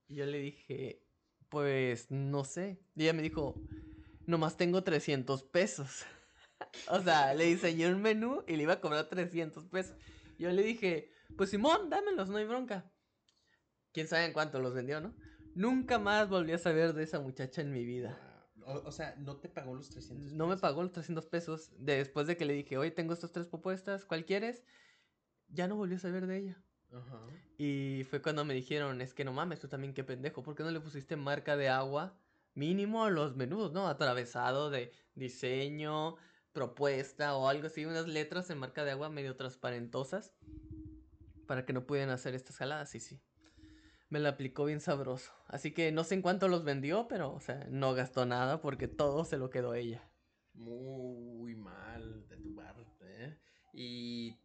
Y 0.07 0.15
yo 0.15 0.25
le 0.25 0.39
dije, 0.39 1.05
pues 1.49 2.11
no 2.11 2.43
sé. 2.43 2.81
Y 2.95 3.03
ella 3.03 3.13
me 3.13 3.21
dijo, 3.21 3.61
nomás 4.25 4.57
tengo 4.57 4.83
300 4.83 5.43
pesos. 5.43 6.05
o 6.89 7.01
sea, 7.01 7.33
le 7.33 7.45
diseñé 7.45 7.87
un 7.93 8.01
menú 8.01 8.43
y 8.47 8.55
le 8.55 8.63
iba 8.63 8.73
a 8.73 8.81
cobrar 8.81 9.07
300 9.07 9.65
pesos. 9.67 9.95
Yo 10.37 10.51
le 10.51 10.63
dije, 10.63 11.11
pues 11.37 11.49
Simón, 11.49 11.89
dámelos, 11.89 12.29
no 12.29 12.37
hay 12.37 12.45
bronca. 12.45 12.91
quién 13.91 14.07
sabe 14.07 14.25
en 14.25 14.33
cuánto 14.33 14.59
los 14.59 14.73
vendió, 14.73 14.99
¿no? 15.01 15.13
Nunca 15.55 15.99
más 15.99 16.29
volví 16.29 16.51
a 16.51 16.57
saber 16.57 16.93
de 16.93 17.03
esa 17.03 17.19
muchacha 17.19 17.61
en 17.61 17.71
mi 17.71 17.85
vida. 17.85 18.19
O, 18.65 18.73
o 18.85 18.91
sea, 18.91 19.15
no 19.17 19.37
te 19.37 19.49
pagó 19.49 19.75
los 19.75 19.89
300 19.89 20.31
No 20.33 20.47
me 20.47 20.55
pesos? 20.55 20.61
pagó 20.61 20.81
los 20.83 20.91
300 20.93 21.25
pesos. 21.27 21.71
Después 21.77 22.27
de 22.27 22.37
que 22.37 22.45
le 22.45 22.53
dije, 22.53 22.77
oye, 22.77 22.91
tengo 22.91 23.13
estas 23.13 23.31
tres 23.31 23.45
propuestas, 23.47 24.05
¿cuál 24.05 24.25
quieres? 24.25 24.63
Ya 25.47 25.67
no 25.67 25.75
volví 25.75 25.95
a 25.95 25.99
saber 25.99 26.27
de 26.27 26.37
ella. 26.37 26.63
Ajá. 26.91 27.19
Y 27.57 28.03
fue 28.09 28.21
cuando 28.21 28.45
me 28.45 28.53
dijeron, 28.53 29.01
es 29.01 29.13
que 29.13 29.23
no 29.25 29.33
mames, 29.33 29.59
tú 29.59 29.67
también 29.67 29.93
qué 29.93 30.03
pendejo, 30.03 30.43
¿por 30.43 30.55
qué 30.55 30.63
no 30.63 30.71
le 30.71 30.79
pusiste 30.79 31.15
marca 31.15 31.55
de 31.57 31.69
agua 31.69 32.17
mínimo 32.55 33.03
a 33.05 33.09
los 33.11 33.35
menús, 33.35 33.71
¿no? 33.71 33.87
Atravesado 33.87 34.69
de 34.69 34.91
diseño, 35.15 36.15
propuesta 36.53 37.35
o 37.35 37.47
algo 37.47 37.67
así, 37.67 37.85
unas 37.85 38.07
letras 38.07 38.49
en 38.49 38.59
marca 38.59 38.85
de 38.85 38.91
agua 38.91 39.09
medio 39.09 39.35
transparentosas 39.35 40.33
para 41.47 41.65
que 41.65 41.73
no 41.73 41.85
pudieran 41.85 42.11
hacer 42.11 42.35
estas 42.35 42.57
jaladas, 42.57 42.95
y 42.95 42.99
sí. 42.99 43.21
Me 44.09 44.19
la 44.19 44.29
aplicó 44.29 44.65
bien 44.65 44.79
sabroso. 44.79 45.33
Así 45.47 45.73
que 45.73 45.91
no 45.91 46.03
sé 46.03 46.15
en 46.15 46.21
cuánto 46.21 46.47
los 46.47 46.63
vendió, 46.63 47.07
pero, 47.07 47.33
o 47.33 47.39
sea, 47.39 47.65
no 47.69 47.93
gastó 47.93 48.25
nada 48.25 48.61
porque 48.61 48.87
todo 48.87 49.25
se 49.25 49.37
lo 49.37 49.49
quedó 49.49 49.73
ella. 49.73 50.07
Muy 50.53 51.55
mal 51.55 52.27
de 52.29 52.37
tu 52.37 52.55
parte, 52.55 53.25
¿eh? 53.25 53.37
Y... 53.73 54.37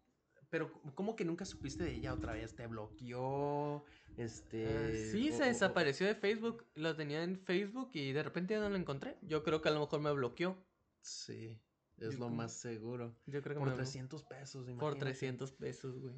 Pero, 0.49 0.73
¿cómo 0.95 1.15
que 1.15 1.27
nunca 1.27 1.45
supiste 1.45 1.85
de 1.85 1.97
ella 1.97 2.15
otra 2.15 2.33
vez? 2.33 2.57
¿Te 2.57 2.67
bloqueó? 2.67 3.85
Este... 4.17 4.67
Ah, 4.67 5.11
sí, 5.13 5.31
se 5.33 5.45
desapareció 5.45 6.07
de 6.07 6.15
Facebook. 6.15 6.65
Lo 6.75 6.97
tenía 6.97 7.23
en 7.23 7.39
Facebook 7.39 7.91
y 7.93 8.13
de 8.13 8.23
repente 8.23 8.55
ya 8.55 8.61
no 8.61 8.71
lo 8.71 8.77
encontré. 8.77 9.19
Yo 9.21 9.45
creo 9.45 9.61
que 9.61 9.69
a 9.69 9.73
lo 9.73 9.81
mejor 9.81 10.01
me 10.01 10.11
bloqueó. 10.13 10.57
Sí, 11.03 11.61
es 11.99 12.13
Yo 12.15 12.19
lo 12.21 12.27
creo- 12.27 12.37
más 12.37 12.53
seguro. 12.53 13.15
Yo 13.27 13.43
creo 13.43 13.55
que 13.57 13.61
Por 13.61 13.71
me 13.71 13.75
300 13.77 14.23
pesos, 14.25 14.65
Por 14.65 14.71
imagínate. 14.73 15.01
300 15.01 15.53
pesos, 15.53 15.99
güey. 16.01 16.15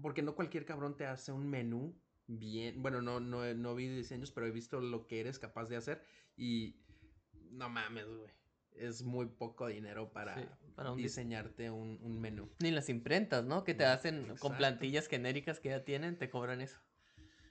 Porque 0.00 0.22
no 0.22 0.34
cualquier 0.34 0.64
cabrón 0.64 0.96
te 0.96 1.06
hace 1.06 1.32
un 1.32 1.48
menú 1.48 1.94
bien. 2.26 2.80
Bueno, 2.82 3.02
no, 3.02 3.20
no, 3.20 3.44
he- 3.44 3.54
no 3.54 3.74
vi 3.74 3.88
diseños, 3.88 4.30
pero 4.30 4.46
he 4.46 4.50
visto 4.50 4.80
lo 4.80 5.06
que 5.06 5.20
eres 5.20 5.38
capaz 5.38 5.66
de 5.66 5.76
hacer. 5.76 6.02
Y 6.36 6.76
no 7.50 7.68
mames, 7.68 8.06
güey. 8.06 8.30
Es 8.72 9.02
muy 9.02 9.26
poco 9.26 9.66
dinero 9.66 10.12
para, 10.12 10.34
Sí, 10.34 10.48
para 10.74 10.92
un 10.92 10.96
diseñarte 10.96 11.70
un, 11.70 11.98
un 12.02 12.20
menú. 12.20 12.50
Ni 12.62 12.70
las 12.70 12.88
imprentas, 12.88 13.44
¿no? 13.44 13.64
Que 13.64 13.74
te 13.74 13.84
hacen 13.84 14.34
con 14.38 14.56
plantillas 14.56 15.08
genéricas 15.08 15.60
que 15.60 15.68
ya 15.68 15.84
tienen, 15.84 16.16
te 16.16 16.30
cobran 16.30 16.62
eso. 16.62 16.80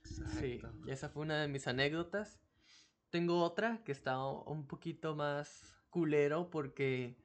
Sí, 0.04 0.54
Exacto. 0.54 0.88
y 0.88 0.92
esa 0.92 1.10
fue 1.10 1.22
una 1.22 1.40
de 1.40 1.48
mis 1.48 1.68
anécdotas. 1.68 2.42
Tengo 3.12 3.44
otra 3.44 3.84
que 3.84 3.92
está 3.92 4.18
un 4.26 4.66
poquito 4.66 5.16
más 5.16 5.76
culero 5.92 6.50
porque 6.50 7.21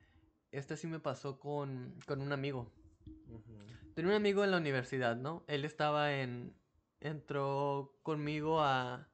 esta 0.59 0.77
sí 0.77 0.87
me 0.87 1.01
pasó 1.01 1.39
con, 1.39 1.95
con 2.07 2.21
un 2.21 2.33
amigo. 2.33 2.73
Ujú. 3.29 3.57
Tenía 3.95 4.11
un 4.11 4.17
amigo 4.17 4.45
en 4.45 4.51
la 4.51 4.59
universidad, 4.59 5.17
¿no? 5.17 5.45
Él 5.49 5.65
estaba 5.65 6.15
en... 6.15 6.55
Entró 7.01 7.99
conmigo 8.03 8.61
a... 8.61 9.09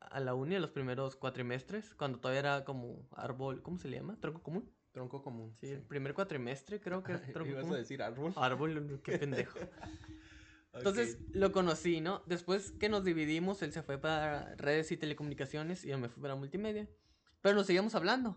A 0.00 0.20
la 0.20 0.34
uni 0.34 0.54
en 0.54 0.62
los 0.62 0.70
primeros 0.70 1.16
cuatrimestres, 1.16 1.94
cuando 1.94 2.20
todavía 2.20 2.40
era 2.40 2.64
como 2.64 3.08
árbol, 3.16 3.60
¿cómo 3.62 3.78
se 3.78 3.88
le 3.88 3.96
llama? 3.96 4.16
¿Tronco 4.20 4.42
común? 4.42 4.70
Tronco 4.92 5.20
común. 5.22 5.52
Sí, 5.56 5.68
el 5.68 5.82
primer 5.82 6.14
cuatrimestre 6.14 6.80
creo 6.80 7.02
que 7.02 7.14
es 7.14 7.20
tronco 7.32 7.50
¿Ibas 7.50 7.62
común. 7.62 7.76
a 7.76 7.78
decir 7.78 8.02
árbol? 8.02 8.32
Árbol, 8.36 9.00
qué 9.02 9.18
pendejo. 9.18 9.58
Entonces 10.72 11.18
lo 11.32 11.52
conocí, 11.52 12.00
¿no? 12.00 12.22
Después 12.26 12.70
que 12.72 12.88
nos 12.88 13.04
dividimos, 13.04 13.62
él 13.62 13.72
se 13.72 13.82
fue 13.82 13.98
para 13.98 14.54
redes 14.56 14.92
y 14.92 14.96
telecomunicaciones 14.96 15.84
y 15.84 15.88
yo 15.88 15.98
me 15.98 16.08
fui 16.08 16.22
para 16.22 16.34
multimedia. 16.34 16.88
Pero 17.40 17.54
nos 17.54 17.66
seguíamos 17.66 17.94
hablando. 17.94 18.36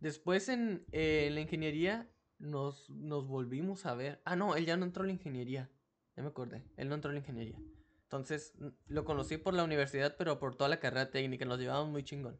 Después 0.00 0.48
en, 0.48 0.84
eh, 0.92 1.30
la 1.32 1.40
ingeniería 1.40 2.08
nos, 2.38 2.90
nos 2.90 3.26
volvimos 3.26 3.86
a 3.86 3.94
ver. 3.94 4.20
Ah, 4.24 4.36
no, 4.36 4.56
él 4.56 4.66
ya 4.66 4.76
no 4.76 4.84
entró 4.84 5.02
a 5.02 5.06
la 5.06 5.12
ingeniería. 5.12 5.70
Ya 6.16 6.22
me 6.22 6.28
acordé. 6.28 6.64
Él 6.76 6.88
no 6.88 6.94
entró 6.94 7.10
a 7.10 7.12
la 7.12 7.20
ingeniería. 7.20 7.58
Entonces 8.04 8.54
lo 8.86 9.04
conocí 9.04 9.36
por 9.36 9.54
la 9.54 9.64
universidad, 9.64 10.16
pero 10.16 10.38
por 10.38 10.54
toda 10.54 10.68
la 10.68 10.80
carrera 10.80 11.10
técnica. 11.10 11.44
Nos 11.44 11.58
llevábamos 11.58 11.90
muy 11.90 12.04
chingón. 12.04 12.38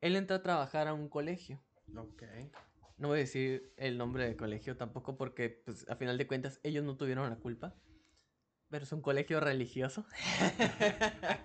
Él 0.00 0.16
entró 0.16 0.36
a 0.36 0.42
trabajar 0.42 0.88
a 0.88 0.94
un 0.94 1.08
colegio. 1.08 1.62
Ok. 1.96 2.22
No 2.98 3.08
voy 3.08 3.18
a 3.18 3.20
decir 3.20 3.72
el 3.76 3.98
nombre 3.98 4.24
del 4.24 4.36
colegio 4.36 4.76
tampoco 4.76 5.16
porque, 5.16 5.50
pues, 5.64 5.88
a 5.88 5.96
final 5.96 6.18
de 6.18 6.26
cuentas, 6.26 6.60
ellos 6.62 6.84
no 6.84 6.96
tuvieron 6.96 7.28
la 7.28 7.36
culpa. 7.36 7.74
Pero 8.72 8.84
es 8.84 8.92
un 8.92 9.02
colegio 9.02 9.38
religioso. 9.38 10.06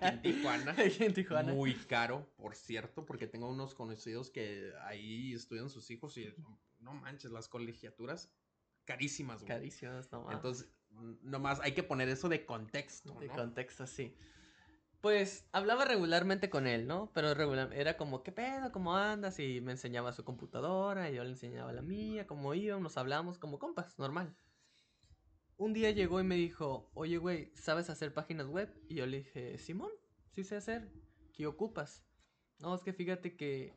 en 0.00 0.22
Tijuana. 0.22 0.70
Aquí 0.78 1.04
en 1.04 1.12
Tijuana. 1.12 1.52
Muy 1.52 1.74
caro, 1.74 2.26
por 2.38 2.54
cierto, 2.54 3.04
porque 3.04 3.26
tengo 3.26 3.50
unos 3.50 3.74
conocidos 3.74 4.30
que 4.30 4.72
ahí 4.86 5.34
estudian 5.34 5.68
sus 5.68 5.90
hijos 5.90 6.16
y 6.16 6.34
no 6.78 6.94
manches, 6.94 7.30
las 7.30 7.46
colegiaturas 7.46 8.32
carísimas, 8.86 9.42
güey. 9.42 9.48
Carísimos, 9.48 10.10
no 10.10 10.22
mames. 10.22 10.36
Entonces, 10.36 10.70
nomás 11.20 11.60
hay 11.60 11.72
que 11.72 11.82
poner 11.82 12.08
eso 12.08 12.30
de 12.30 12.46
contexto, 12.46 13.12
De 13.20 13.28
contexto, 13.28 13.86
sí. 13.86 14.16
Pues 15.02 15.46
hablaba 15.52 15.84
regularmente 15.84 16.48
con 16.48 16.66
él, 16.66 16.86
¿no? 16.86 17.10
Pero 17.12 17.34
regular, 17.34 17.74
era 17.74 17.98
como, 17.98 18.22
¿qué 18.22 18.32
pedo? 18.32 18.72
¿Cómo 18.72 18.96
andas? 18.96 19.38
Y 19.38 19.60
me 19.60 19.72
enseñaba 19.72 20.14
su 20.14 20.24
computadora, 20.24 21.10
y 21.10 21.16
yo 21.16 21.24
le 21.24 21.30
enseñaba 21.32 21.74
la 21.74 21.82
mía, 21.82 22.26
cómo 22.26 22.54
íbamos, 22.54 22.82
nos 22.82 22.96
hablamos 22.96 23.38
como 23.38 23.58
compas, 23.58 23.98
normal. 23.98 24.34
Un 25.58 25.72
día 25.72 25.90
llegó 25.90 26.20
y 26.20 26.24
me 26.24 26.36
dijo, 26.36 26.88
oye, 26.94 27.18
güey, 27.18 27.50
¿sabes 27.56 27.90
hacer 27.90 28.14
páginas 28.14 28.46
web? 28.46 28.72
Y 28.88 28.94
yo 28.94 29.06
le 29.06 29.18
dije, 29.18 29.58
Simón, 29.58 29.90
sí 30.30 30.44
sé 30.44 30.54
hacer. 30.54 30.88
¿Qué 31.34 31.48
ocupas? 31.48 32.04
No, 32.60 32.76
es 32.76 32.82
que 32.84 32.92
fíjate 32.92 33.36
que 33.36 33.76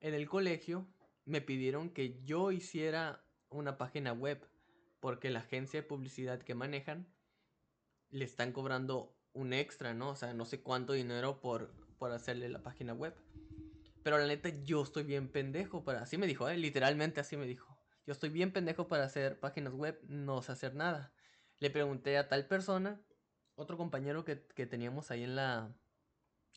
en 0.00 0.14
el 0.14 0.26
colegio 0.26 0.88
me 1.26 1.42
pidieron 1.42 1.90
que 1.90 2.24
yo 2.24 2.50
hiciera 2.50 3.22
una 3.50 3.76
página 3.76 4.14
web 4.14 4.42
porque 5.00 5.28
la 5.28 5.40
agencia 5.40 5.82
de 5.82 5.86
publicidad 5.86 6.40
que 6.40 6.54
manejan 6.54 7.06
le 8.08 8.24
están 8.24 8.52
cobrando 8.52 9.14
un 9.34 9.52
extra, 9.52 9.92
¿no? 9.92 10.08
O 10.08 10.16
sea, 10.16 10.32
no 10.32 10.46
sé 10.46 10.62
cuánto 10.62 10.94
dinero 10.94 11.42
por, 11.42 11.74
por 11.98 12.10
hacerle 12.10 12.48
la 12.48 12.62
página 12.62 12.94
web. 12.94 13.14
Pero 14.02 14.16
la 14.16 14.26
neta, 14.26 14.48
yo 14.48 14.82
estoy 14.82 15.02
bien 15.02 15.28
pendejo 15.28 15.84
para... 15.84 16.00
Así 16.00 16.16
me 16.16 16.26
dijo, 16.26 16.48
¿eh? 16.48 16.56
Literalmente 16.56 17.20
así 17.20 17.36
me 17.36 17.46
dijo. 17.46 17.78
Yo 18.06 18.12
estoy 18.12 18.30
bien 18.30 18.50
pendejo 18.50 18.88
para 18.88 19.04
hacer 19.04 19.38
páginas 19.38 19.74
web, 19.74 20.00
no 20.08 20.40
sé 20.40 20.52
hacer 20.52 20.74
nada. 20.74 21.12
Le 21.60 21.70
pregunté 21.70 22.18
a 22.18 22.28
tal 22.28 22.46
persona, 22.46 23.00
otro 23.56 23.76
compañero 23.76 24.24
que, 24.24 24.46
que 24.54 24.66
teníamos 24.66 25.10
ahí 25.10 25.24
en 25.24 25.34
la, 25.34 25.74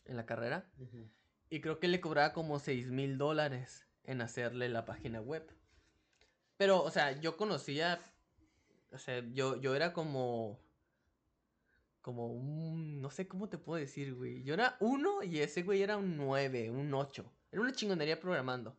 en 0.05 0.17
la 0.17 0.25
carrera, 0.25 0.69
y 1.49 1.61
creo 1.61 1.79
que 1.79 1.87
le 1.87 2.01
cobraba 2.01 2.33
como 2.33 2.59
6 2.59 2.91
mil 2.91 3.17
dólares 3.17 3.87
en 4.03 4.21
hacerle 4.21 4.69
la 4.69 4.85
página 4.85 5.21
web. 5.21 5.49
Pero, 6.57 6.83
o 6.83 6.91
sea, 6.91 7.19
yo 7.19 7.37
conocía. 7.37 7.99
O 8.91 8.97
sea, 8.97 9.23
yo, 9.33 9.59
yo 9.59 9.75
era 9.75 9.93
como. 9.93 10.59
Como 12.01 12.27
un. 12.27 13.01
No 13.01 13.09
sé 13.09 13.27
cómo 13.27 13.49
te 13.49 13.57
puedo 13.57 13.79
decir, 13.79 14.13
güey. 14.13 14.43
Yo 14.43 14.53
era 14.53 14.77
uno 14.79 15.23
y 15.23 15.39
ese 15.39 15.63
güey 15.63 15.81
era 15.81 15.97
un 15.97 16.17
9, 16.17 16.71
un 16.71 16.93
8. 16.93 17.31
Era 17.51 17.61
una 17.61 17.73
chingonería 17.73 18.19
programando. 18.19 18.77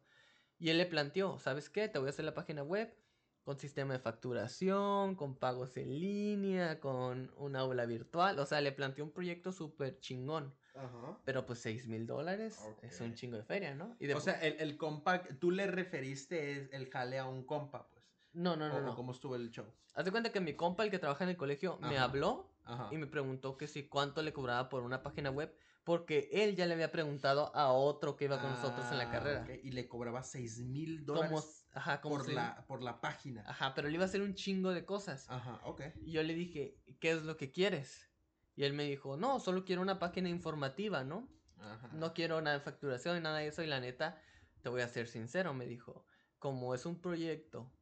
Y 0.59 0.71
él 0.71 0.79
le 0.79 0.87
planteó: 0.87 1.39
¿Sabes 1.39 1.69
qué? 1.69 1.89
Te 1.89 1.99
voy 1.99 2.07
a 2.07 2.11
hacer 2.11 2.25
la 2.25 2.35
página 2.35 2.63
web 2.63 2.95
con 3.45 3.59
sistema 3.59 3.93
de 3.95 3.99
facturación, 3.99 5.15
con 5.17 5.35
pagos 5.35 5.77
en 5.77 5.99
línea, 5.99 6.81
con 6.81 7.33
un 7.37 7.57
aula 7.57 7.87
virtual. 7.87 8.39
O 8.39 8.47
sea, 8.47 8.61
le 8.61 8.73
planteó 8.73 9.05
un 9.05 9.11
proyecto 9.11 9.53
súper 9.53 9.99
chingón. 9.99 10.55
Ajá. 10.75 11.19
Pero 11.25 11.45
pues 11.45 11.59
6 11.61 11.87
mil 11.87 12.07
dólares 12.07 12.59
es 12.83 13.01
un 13.01 13.15
chingo 13.15 13.37
de 13.37 13.43
feria, 13.45 13.75
¿no? 13.75 13.95
Y 13.99 14.07
de 14.07 14.15
O 14.15 14.21
sea, 14.21 14.41
el, 14.41 14.55
el 14.59 14.77
compa, 14.77 15.23
tú 15.23 15.51
le 15.51 15.67
referiste 15.67 16.53
es- 16.53 16.73
el 16.73 16.89
jale 16.89 17.19
a 17.19 17.27
un 17.27 17.45
compa, 17.45 17.89
pues. 17.91 18.03
no, 18.33 18.57
no, 18.57 18.69
no, 18.69 18.77
o, 18.77 18.81
no. 18.81 18.97
cómo 18.97 19.13
estuvo 19.13 19.37
el 19.37 19.51
show. 19.51 19.67
Haz 19.95 20.05
de 20.07 20.11
cuenta 20.11 20.33
que 20.33 20.41
mi 20.41 20.55
compa, 20.55 20.85
el 20.85 20.91
que 20.91 20.99
trabaja 20.99 21.25
en 21.25 21.31
el 21.31 21.37
colegio, 21.37 21.79
me 21.83 21.99
habló 21.99 22.49
Ajá. 22.65 22.89
y 22.91 22.97
me 22.97 23.07
preguntó 23.07 23.59
que 23.59 23.67
si 23.67 23.87
cuánto 23.89 24.23
le 24.23 24.33
cobraba 24.33 24.71
por 24.71 24.83
una 24.83 25.03
página 25.03 25.31
web, 25.31 25.55
porque 25.85 26.31
él 26.33 26.55
ya 26.57 26.65
le 26.65 26.73
había 26.75 26.91
preguntado 26.93 27.55
a 27.55 27.73
otro 27.73 28.17
que 28.17 28.25
iba 28.25 28.41
con 28.41 28.51
nosotros 28.51 28.87
en 28.93 28.99
la 28.99 29.09
Ah, 29.09 29.11
carrera. 29.11 29.47
Y 29.63 29.73
le 29.73 29.89
cobraba 29.89 30.23
6 30.23 30.61
mil 30.61 31.05
dólares 31.05 31.62
ajá, 31.73 32.01
como 32.01 32.19
por, 32.19 32.33
la, 32.33 32.65
por 32.67 32.83
la 32.83 33.01
página. 33.01 33.45
Ajá, 33.47 33.75
pero 33.75 33.89
le 33.89 33.95
iba 33.95 34.05
a 34.05 34.07
hacer 34.07 34.23
un 34.23 34.35
chingo 34.35 34.73
de 34.73 34.85
cosas. 34.85 35.29
Ajá, 35.29 35.61
ok. 35.65 35.83
Y 36.05 36.13
yo 36.13 36.23
le 36.23 36.35
dije, 36.35 36.79
¿qué 37.01 37.13
es 37.13 37.23
lo 37.23 37.37
que 37.37 37.53
quieres? 37.53 38.09
Y 38.55 38.65
él 38.65 38.73
me 38.75 38.85
dijo, 38.85 39.17
no, 39.17 39.41
solo 39.41 39.65
quiero 39.65 39.83
una 39.83 39.99
página 39.99 40.29
informativa, 40.29 41.05
¿no? 41.05 41.29
Ajá. 41.59 41.89
No 41.93 42.13
quiero 42.13 42.41
nada 42.43 42.59
de 42.59 42.65
facturación 42.65 43.17
ni 43.17 43.23
nada 43.23 43.39
de 43.39 43.47
eso. 43.47 43.63
Y 43.63 43.67
la 43.67 43.81
neta, 43.81 44.21
te 44.63 44.69
voy 44.69 44.83
a 44.83 44.89
ser 44.89 45.09
sincero, 45.09 45.55
me 45.55 45.67
dijo. 45.67 46.05
Como 46.39 46.75
es 46.75 46.87
un 46.87 47.01
proyecto 47.01 47.73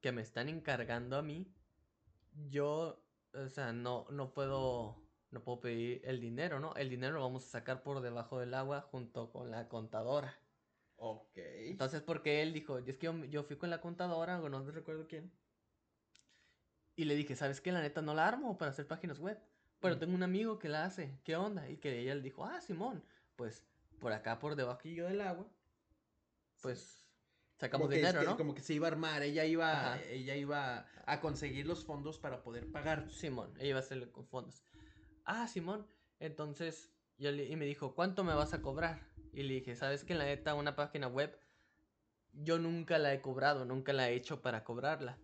que 0.00 0.12
me 0.12 0.22
están 0.22 0.48
encargando 0.48 1.16
a 1.16 1.22
mí, 1.22 1.54
yo, 2.48 3.04
o 3.34 3.48
sea, 3.48 3.72
no, 3.72 4.06
no 4.10 4.32
puedo, 4.32 5.02
no 5.30 5.42
puedo 5.42 5.60
pedir 5.60 6.00
el 6.04 6.20
dinero, 6.20 6.60
¿no? 6.60 6.74
El 6.74 6.90
dinero 6.90 7.14
lo 7.14 7.22
vamos 7.22 7.46
a 7.46 7.50
sacar 7.50 7.82
por 7.82 8.00
debajo 8.00 8.38
del 8.40 8.54
agua 8.54 8.80
junto 8.80 9.30
con 9.30 9.50
la 9.50 9.68
contadora. 9.68 10.38
Ok. 11.02 11.32
Entonces, 11.36 12.02
porque 12.02 12.42
él 12.42 12.52
dijo, 12.52 12.76
es 12.78 12.84
que 12.98 13.06
yo, 13.06 13.24
yo 13.24 13.42
fui 13.44 13.56
con 13.56 13.70
la 13.70 13.80
contadora, 13.80 14.38
o 14.40 14.48
no 14.50 14.62
recuerdo 14.70 15.06
quién. 15.08 15.32
Y 16.94 17.04
le 17.06 17.14
dije, 17.16 17.34
¿sabes 17.36 17.60
qué? 17.62 17.72
La 17.72 17.80
neta 17.80 18.02
no 18.02 18.12
la 18.12 18.28
armo 18.28 18.58
para 18.58 18.70
hacer 18.70 18.86
páginas 18.86 19.18
web. 19.18 19.38
Pero 19.80 19.96
Mm. 19.96 19.98
tengo 19.98 20.14
un 20.14 20.22
amigo 20.22 20.58
que 20.58 20.68
la 20.68 20.84
hace. 20.84 21.18
¿Qué 21.24 21.36
onda? 21.36 21.68
Y 21.70 21.78
que 21.78 22.00
ella 22.00 22.14
le 22.14 22.20
dijo, 22.20 22.44
ah, 22.44 22.60
Simón, 22.60 23.02
pues 23.36 23.64
por 23.98 24.12
acá, 24.12 24.38
por 24.38 24.56
debajillo 24.56 25.06
del 25.06 25.22
agua, 25.22 25.46
pues 26.60 27.08
sacamos 27.56 27.86
Como 27.86 27.94
dinero, 27.96 28.20
que- 28.20 28.26
¿no? 28.26 28.36
Como 28.36 28.54
que 28.54 28.60
se 28.60 28.74
iba 28.74 28.86
a 28.86 28.90
armar, 28.90 29.22
ella 29.22 29.46
iba, 29.46 29.94
Ajá. 29.94 30.02
ella 30.04 30.36
iba 30.36 30.86
a 31.06 31.20
conseguir 31.22 31.66
los 31.66 31.82
fondos 31.84 32.18
para 32.18 32.42
poder 32.42 32.70
pagar. 32.70 33.10
Simón, 33.10 33.54
ella 33.56 33.68
iba 33.70 33.78
a 33.78 33.82
hacerle 33.82 34.10
con 34.10 34.26
fondos. 34.26 34.62
ah, 35.24 35.46
Simón. 35.48 35.86
Entonces, 36.18 36.92
yo 37.20 37.30
le, 37.30 37.44
y 37.46 37.54
me 37.56 37.66
dijo, 37.66 37.94
¿cuánto 37.94 38.24
me 38.24 38.34
vas 38.34 38.54
a 38.54 38.62
cobrar? 38.62 39.00
Y 39.32 39.42
le 39.44 39.54
dije, 39.54 39.76
¿sabes 39.76 40.04
que 40.04 40.14
en 40.14 40.18
la 40.18 40.24
neta 40.24 40.54
una 40.54 40.74
página 40.74 41.06
web 41.06 41.38
yo 42.32 42.58
nunca 42.58 42.98
la 42.98 43.12
he 43.14 43.20
cobrado, 43.20 43.64
nunca 43.64 43.92
la 43.92 44.10
he 44.10 44.14
hecho 44.14 44.40
para 44.42 44.64
cobrarla? 44.64 45.18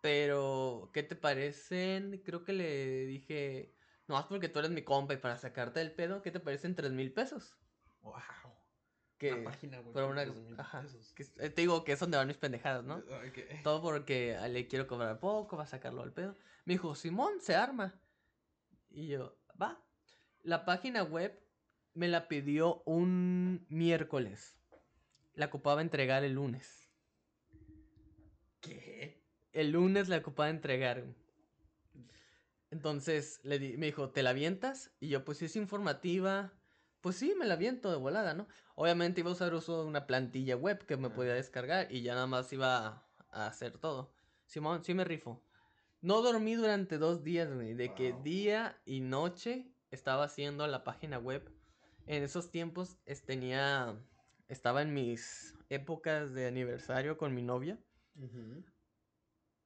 Pero, 0.00 0.90
¿qué 0.92 1.02
te 1.02 1.16
parecen? 1.16 2.22
Creo 2.24 2.44
que 2.44 2.52
le 2.52 3.06
dije, 3.06 3.74
no 4.06 4.14
más 4.14 4.26
porque 4.26 4.48
tú 4.48 4.58
eres 4.58 4.70
mi 4.70 4.82
compa 4.82 5.14
y 5.14 5.18
para 5.18 5.38
sacarte 5.38 5.80
del 5.80 5.92
pedo, 5.92 6.22
¿qué 6.22 6.30
te 6.30 6.40
parecen 6.40 6.74
tres 6.74 6.92
mil 6.92 7.12
pesos? 7.12 7.56
Wow. 8.02 8.14
Que, 9.18 9.32
Una 9.32 9.44
página, 9.50 9.78
güey. 9.80 9.94
pero 9.94 10.08
una, 10.10 10.24
3,000 10.24 10.60
ajá, 10.60 10.82
pesos. 10.82 11.12
que 11.14 11.22
eh, 11.22 11.48
te 11.50 11.62
digo 11.62 11.82
que 11.84 11.92
es 11.92 11.98
donde 12.00 12.18
van 12.18 12.26
mis 12.28 12.36
pendejadas, 12.36 12.84
¿no? 12.84 13.02
Todo 13.64 13.80
porque 13.80 14.36
a- 14.36 14.46
le 14.48 14.66
quiero 14.68 14.86
cobrar 14.86 15.18
poco, 15.18 15.56
va 15.56 15.62
a 15.62 15.66
sacarlo 15.66 16.02
al 16.02 16.12
pedo. 16.12 16.36
Me 16.66 16.74
dijo, 16.74 16.94
Simón, 16.94 17.40
se 17.40 17.54
arma. 17.54 17.98
Y 18.90 19.06
yo, 19.08 19.38
va. 19.60 19.82
La 20.46 20.64
página 20.64 21.02
web 21.02 21.36
me 21.94 22.06
la 22.06 22.28
pidió 22.28 22.80
un 22.86 23.66
miércoles. 23.68 24.56
La 25.34 25.46
ocupaba 25.46 25.80
entregar 25.80 26.22
el 26.22 26.34
lunes. 26.34 26.88
¿Qué? 28.60 29.24
El 29.50 29.72
lunes 29.72 30.08
la 30.08 30.18
ocupaba 30.18 30.48
entregar. 30.48 31.02
Entonces 32.70 33.40
le 33.42 33.58
di- 33.58 33.76
me 33.76 33.86
dijo, 33.86 34.10
¿te 34.10 34.22
la 34.22 34.30
avientas? 34.30 34.92
Y 35.00 35.08
yo, 35.08 35.24
pues 35.24 35.38
si 35.38 35.46
es 35.46 35.56
informativa, 35.56 36.52
pues 37.00 37.16
sí, 37.16 37.34
me 37.36 37.44
la 37.44 37.54
aviento 37.54 37.90
de 37.90 37.96
volada, 37.96 38.32
¿no? 38.34 38.46
Obviamente 38.76 39.22
iba 39.22 39.30
a 39.30 39.32
usar 39.32 39.52
uso 39.52 39.82
de 39.82 39.88
una 39.88 40.06
plantilla 40.06 40.54
web 40.54 40.86
que 40.86 40.96
me 40.96 41.10
podía 41.10 41.34
descargar 41.34 41.90
y 41.90 42.02
ya 42.02 42.14
nada 42.14 42.28
más 42.28 42.52
iba 42.52 43.04
a, 43.30 43.46
hacer 43.48 43.78
todo. 43.78 44.12
Simón, 44.44 44.84
sí 44.84 44.94
me 44.94 45.02
rifo. 45.02 45.42
No 46.02 46.22
dormí 46.22 46.54
durante 46.54 46.98
dos 46.98 47.24
días, 47.24 47.52
güey, 47.52 47.74
de 47.74 47.94
que 47.94 48.14
día 48.22 48.80
y 48.84 49.00
noche 49.00 49.72
estaba 49.96 50.24
haciendo 50.24 50.66
la 50.66 50.84
página 50.84 51.18
web. 51.18 51.50
En 52.06 52.22
esos 52.22 52.50
tiempos 52.50 52.98
es- 53.06 53.24
tenía, 53.24 53.96
estaba 54.48 54.82
en 54.82 54.94
mis 54.94 55.56
épocas 55.70 56.34
de 56.34 56.46
aniversario 56.46 57.16
con 57.16 57.34
mi 57.34 57.42
novia. 57.42 57.78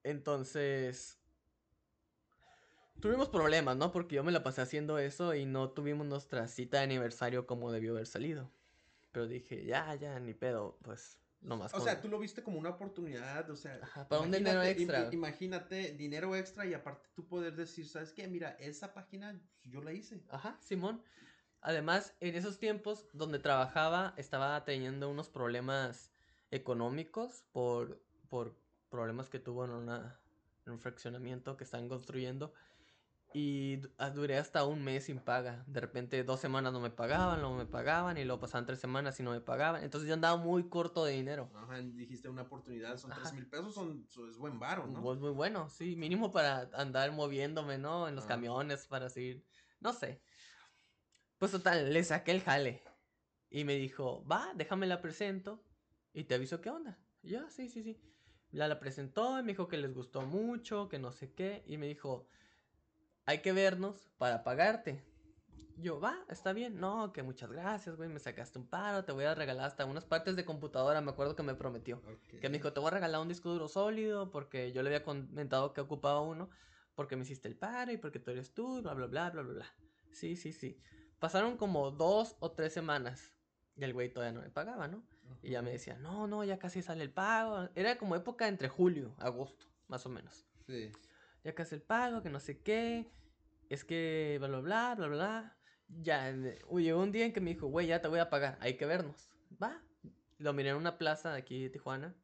Entonces, 0.02 1.20
tuvimos 3.00 3.28
problemas, 3.28 3.76
¿no? 3.76 3.92
Porque 3.92 4.16
yo 4.16 4.24
me 4.24 4.32
la 4.32 4.42
pasé 4.42 4.62
haciendo 4.62 4.98
eso 4.98 5.34
y 5.34 5.44
no 5.44 5.70
tuvimos 5.70 6.06
nuestra 6.06 6.48
cita 6.48 6.78
de 6.78 6.84
aniversario 6.84 7.46
como 7.46 7.72
debió 7.72 7.92
haber 7.92 8.06
salido. 8.06 8.50
Pero 9.12 9.26
dije, 9.26 9.64
ya, 9.66 9.94
ya, 9.96 10.18
ni 10.20 10.32
pedo, 10.34 10.78
pues, 10.82 11.19
nomás. 11.40 11.72
O 11.72 11.76
con- 11.78 11.84
sea, 11.84 12.00
tú 12.00 12.08
lo 12.08 12.18
viste 12.18 12.42
como 12.42 12.58
una 12.58 12.70
oportunidad, 12.70 13.48
o 13.50 13.56
sea, 13.56 13.78
Ajá, 13.82 14.08
para 14.08 14.22
un 14.22 14.30
dinero 14.30 14.62
im- 14.62 14.66
extra. 14.70 15.08
imagínate 15.12 15.92
dinero 15.92 16.34
extra 16.36 16.66
y 16.66 16.74
aparte 16.74 17.08
tú 17.14 17.26
poder 17.26 17.54
decir, 17.56 17.86
¿sabes 17.88 18.12
qué? 18.12 18.26
Mira, 18.28 18.50
esa 18.60 18.92
página 18.92 19.40
yo 19.64 19.82
la 19.82 19.92
hice. 19.92 20.22
Ajá, 20.28 20.56
Simón. 20.60 21.02
Además, 21.62 22.14
en 22.20 22.34
esos 22.36 22.58
tiempos 22.58 23.06
donde 23.12 23.38
trabajaba, 23.38 24.14
estaba 24.16 24.64
teniendo 24.64 25.10
unos 25.10 25.28
problemas 25.28 26.10
económicos 26.50 27.44
por, 27.52 28.02
por 28.28 28.54
problemas 28.88 29.28
que 29.28 29.38
tuvo 29.38 29.64
en, 29.64 29.70
una, 29.72 30.18
en 30.66 30.72
un 30.72 30.78
fraccionamiento 30.80 31.56
que 31.56 31.64
están 31.64 31.88
construyendo. 31.88 32.52
Y 33.32 33.80
ah, 33.98 34.10
duré 34.10 34.38
hasta 34.38 34.64
un 34.64 34.82
mes 34.82 35.04
sin 35.04 35.20
paga. 35.20 35.62
De 35.68 35.80
repente 35.80 36.24
dos 36.24 36.40
semanas 36.40 36.72
no 36.72 36.80
me 36.80 36.90
pagaban, 36.90 37.40
no 37.40 37.54
me 37.54 37.64
pagaban, 37.64 38.18
y 38.18 38.24
luego 38.24 38.40
pasaban 38.40 38.66
tres 38.66 38.80
semanas 38.80 39.20
y 39.20 39.22
no 39.22 39.30
me 39.30 39.40
pagaban. 39.40 39.84
Entonces 39.84 40.08
yo 40.08 40.14
andaba 40.14 40.36
muy 40.36 40.68
corto 40.68 41.04
de 41.04 41.12
dinero. 41.12 41.48
Ajá, 41.54 41.80
dijiste 41.80 42.28
una 42.28 42.42
oportunidad, 42.42 42.96
son 42.98 43.12
tres 43.12 43.32
mil 43.32 43.46
pesos, 43.48 43.74
son, 43.74 44.04
so- 44.08 44.28
es 44.28 44.36
buen 44.36 44.58
varo, 44.58 44.86
¿no? 44.88 45.00
Pues 45.00 45.20
muy 45.20 45.30
bueno, 45.30 45.68
sí, 45.68 45.94
mínimo 45.94 46.32
para 46.32 46.68
andar 46.74 47.12
moviéndome, 47.12 47.78
¿no? 47.78 48.08
En 48.08 48.16
los 48.16 48.24
Ah. 48.24 48.28
camiones, 48.28 48.88
para 48.88 49.08
seguir, 49.08 49.44
no 49.78 49.92
sé. 49.92 50.20
Pues 51.38 51.52
total, 51.52 51.92
le 51.92 52.02
saqué 52.04 52.32
el 52.32 52.42
jale. 52.42 52.82
Y 53.48 53.64
me 53.64 53.74
dijo, 53.76 54.24
va, 54.26 54.52
déjame 54.54 54.86
la 54.86 55.00
presento 55.00 55.64
y 56.12 56.24
te 56.24 56.34
aviso 56.34 56.60
qué 56.60 56.70
onda. 56.70 56.98
Y 57.22 57.30
yo, 57.30 57.40
"Ah, 57.46 57.50
sí, 57.50 57.68
sí, 57.68 57.82
sí. 57.82 58.00
La 58.50 58.66
la 58.68 58.80
presentó 58.80 59.38
y 59.38 59.42
me 59.42 59.52
dijo 59.52 59.68
que 59.68 59.76
les 59.76 59.94
gustó 59.94 60.22
mucho, 60.22 60.88
que 60.88 60.98
no 60.98 61.12
sé 61.12 61.32
qué. 61.32 61.62
Y 61.66 61.78
me 61.78 61.86
dijo, 61.86 62.26
hay 63.26 63.38
que 63.38 63.52
vernos 63.52 64.10
para 64.18 64.44
pagarte. 64.44 65.02
Yo, 65.76 65.98
va, 65.98 66.18
está 66.28 66.52
bien. 66.52 66.78
No, 66.78 67.12
que 67.12 67.22
muchas 67.22 67.50
gracias, 67.50 67.96
güey. 67.96 68.08
Me 68.08 68.18
sacaste 68.18 68.58
un 68.58 68.66
paro, 68.66 69.04
te 69.04 69.12
voy 69.12 69.24
a 69.24 69.34
regalar 69.34 69.66
hasta 69.66 69.86
unas 69.86 70.04
partes 70.04 70.36
de 70.36 70.44
computadora, 70.44 71.00
me 71.00 71.10
acuerdo 71.10 71.34
que 71.34 71.42
me 71.42 71.54
prometió. 71.54 71.98
Ok. 71.98 72.40
Que 72.40 72.48
me 72.48 72.58
dijo, 72.58 72.72
te 72.72 72.80
voy 72.80 72.88
a 72.88 72.94
regalar 72.94 73.20
un 73.20 73.28
disco 73.28 73.50
duro 73.50 73.66
sólido 73.66 74.30
porque 74.30 74.72
yo 74.72 74.82
le 74.82 74.90
había 74.90 75.04
comentado 75.04 75.72
que 75.72 75.80
ocupaba 75.80 76.20
uno 76.20 76.50
porque 76.94 77.16
me 77.16 77.22
hiciste 77.22 77.48
el 77.48 77.56
paro 77.56 77.92
y 77.92 77.96
porque 77.96 78.18
tú 78.18 78.30
eres 78.30 78.52
tú, 78.52 78.82
bla, 78.82 78.92
bla, 78.92 79.06
bla, 79.06 79.30
bla, 79.30 79.42
bla, 79.42 79.54
bla. 79.54 79.66
Sí, 80.12 80.36
sí, 80.36 80.52
sí. 80.52 80.78
Pasaron 81.18 81.56
como 81.56 81.90
dos 81.90 82.36
o 82.40 82.52
tres 82.52 82.74
semanas 82.74 83.32
y 83.76 83.84
el 83.84 83.94
güey 83.94 84.12
todavía 84.12 84.38
no 84.38 84.42
me 84.42 84.50
pagaba, 84.50 84.86
¿no? 84.86 85.02
Y 85.42 85.50
ya 85.50 85.62
me 85.62 85.70
decía, 85.70 85.96
no, 85.96 86.26
no, 86.26 86.44
ya 86.44 86.58
casi 86.58 86.82
sale 86.82 87.02
el 87.02 87.10
pago. 87.10 87.68
Era 87.74 87.96
como 87.96 88.16
época 88.16 88.48
entre 88.48 88.68
julio, 88.68 89.14
agosto, 89.18 89.64
más 89.88 90.04
o 90.04 90.10
menos. 90.10 90.44
Sí. 90.66 90.92
Ya 91.44 91.54
casi 91.54 91.74
el 91.74 91.82
pago, 91.82 92.22
que 92.22 92.30
no 92.30 92.40
sé 92.40 92.62
qué. 92.62 93.10
Es 93.68 93.84
que, 93.84 94.36
bla, 94.38 94.48
bla, 94.48 94.60
bla, 94.60 94.94
bla, 94.94 95.06
bla. 95.08 95.56
Ya, 95.88 96.32
llegó 96.32 97.02
un 97.02 97.12
día 97.12 97.24
en 97.24 97.32
que 97.32 97.40
me 97.40 97.50
dijo, 97.50 97.66
güey, 97.66 97.86
ya 97.86 98.00
te 98.00 98.08
voy 98.08 98.20
a 98.20 98.30
pagar, 98.30 98.58
hay 98.60 98.76
que 98.76 98.86
vernos. 98.86 99.30
Va. 99.62 99.82
Lo 100.38 100.52
miré 100.52 100.70
en 100.70 100.76
una 100.76 100.98
plaza 100.98 101.32
de 101.32 101.38
aquí 101.38 101.62
de 101.62 101.70
Tijuana. 101.70 102.14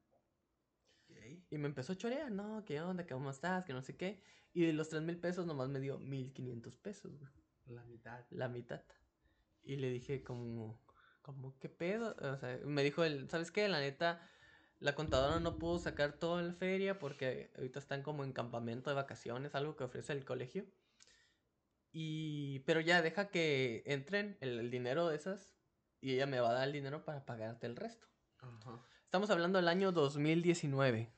Ok. 1.10 1.16
Y 1.50 1.58
me 1.58 1.66
empezó 1.66 1.92
a 1.92 1.96
chorear, 1.96 2.30
no, 2.30 2.64
¿qué 2.64 2.80
onda? 2.80 3.06
¿Cómo 3.06 3.30
estás? 3.30 3.64
Que 3.64 3.72
no 3.72 3.82
sé 3.82 3.96
qué. 3.96 4.22
Y 4.52 4.64
de 4.64 4.72
los 4.72 4.88
tres 4.88 5.02
mil 5.02 5.18
pesos 5.18 5.46
nomás 5.46 5.68
me 5.68 5.80
dio 5.80 5.98
mil 5.98 6.32
quinientos 6.32 6.76
pesos, 6.76 7.18
güey. 7.18 7.30
La 7.66 7.84
mitad. 7.84 8.24
La 8.30 8.48
mitad. 8.48 8.82
Y 9.62 9.76
le 9.76 9.90
dije 9.90 10.22
como, 10.22 10.80
como, 11.22 11.58
¿qué 11.58 11.68
pedo? 11.68 12.14
O 12.20 12.36
sea, 12.38 12.58
me 12.64 12.82
dijo 12.84 13.04
él, 13.04 13.28
¿sabes 13.28 13.50
qué? 13.50 13.68
La 13.68 13.80
neta, 13.80 14.20
la 14.78 14.94
contadora 14.94 15.40
no 15.40 15.58
pudo 15.58 15.78
sacar 15.78 16.12
toda 16.12 16.42
la 16.42 16.52
feria 16.52 16.98
porque 16.98 17.50
ahorita 17.56 17.78
están 17.78 18.02
como 18.02 18.24
en 18.24 18.32
campamento 18.32 18.90
de 18.90 18.96
vacaciones, 18.96 19.54
algo 19.54 19.76
que 19.76 19.84
ofrece 19.84 20.12
el 20.12 20.24
colegio. 20.24 20.66
Y, 21.92 22.60
pero 22.60 22.80
ya 22.80 23.00
deja 23.00 23.30
que 23.30 23.82
entren 23.86 24.36
el, 24.40 24.58
el 24.58 24.70
dinero 24.70 25.08
de 25.08 25.16
esas 25.16 25.56
y 26.00 26.12
ella 26.12 26.26
me 26.26 26.40
va 26.40 26.50
a 26.50 26.54
dar 26.54 26.68
el 26.68 26.72
dinero 26.72 27.04
para 27.04 27.24
pagarte 27.24 27.66
el 27.66 27.76
resto. 27.76 28.06
Ajá. 28.38 28.82
Estamos 29.04 29.30
hablando 29.30 29.58
del 29.58 29.68
año 29.68 29.92
2019. 29.92 31.10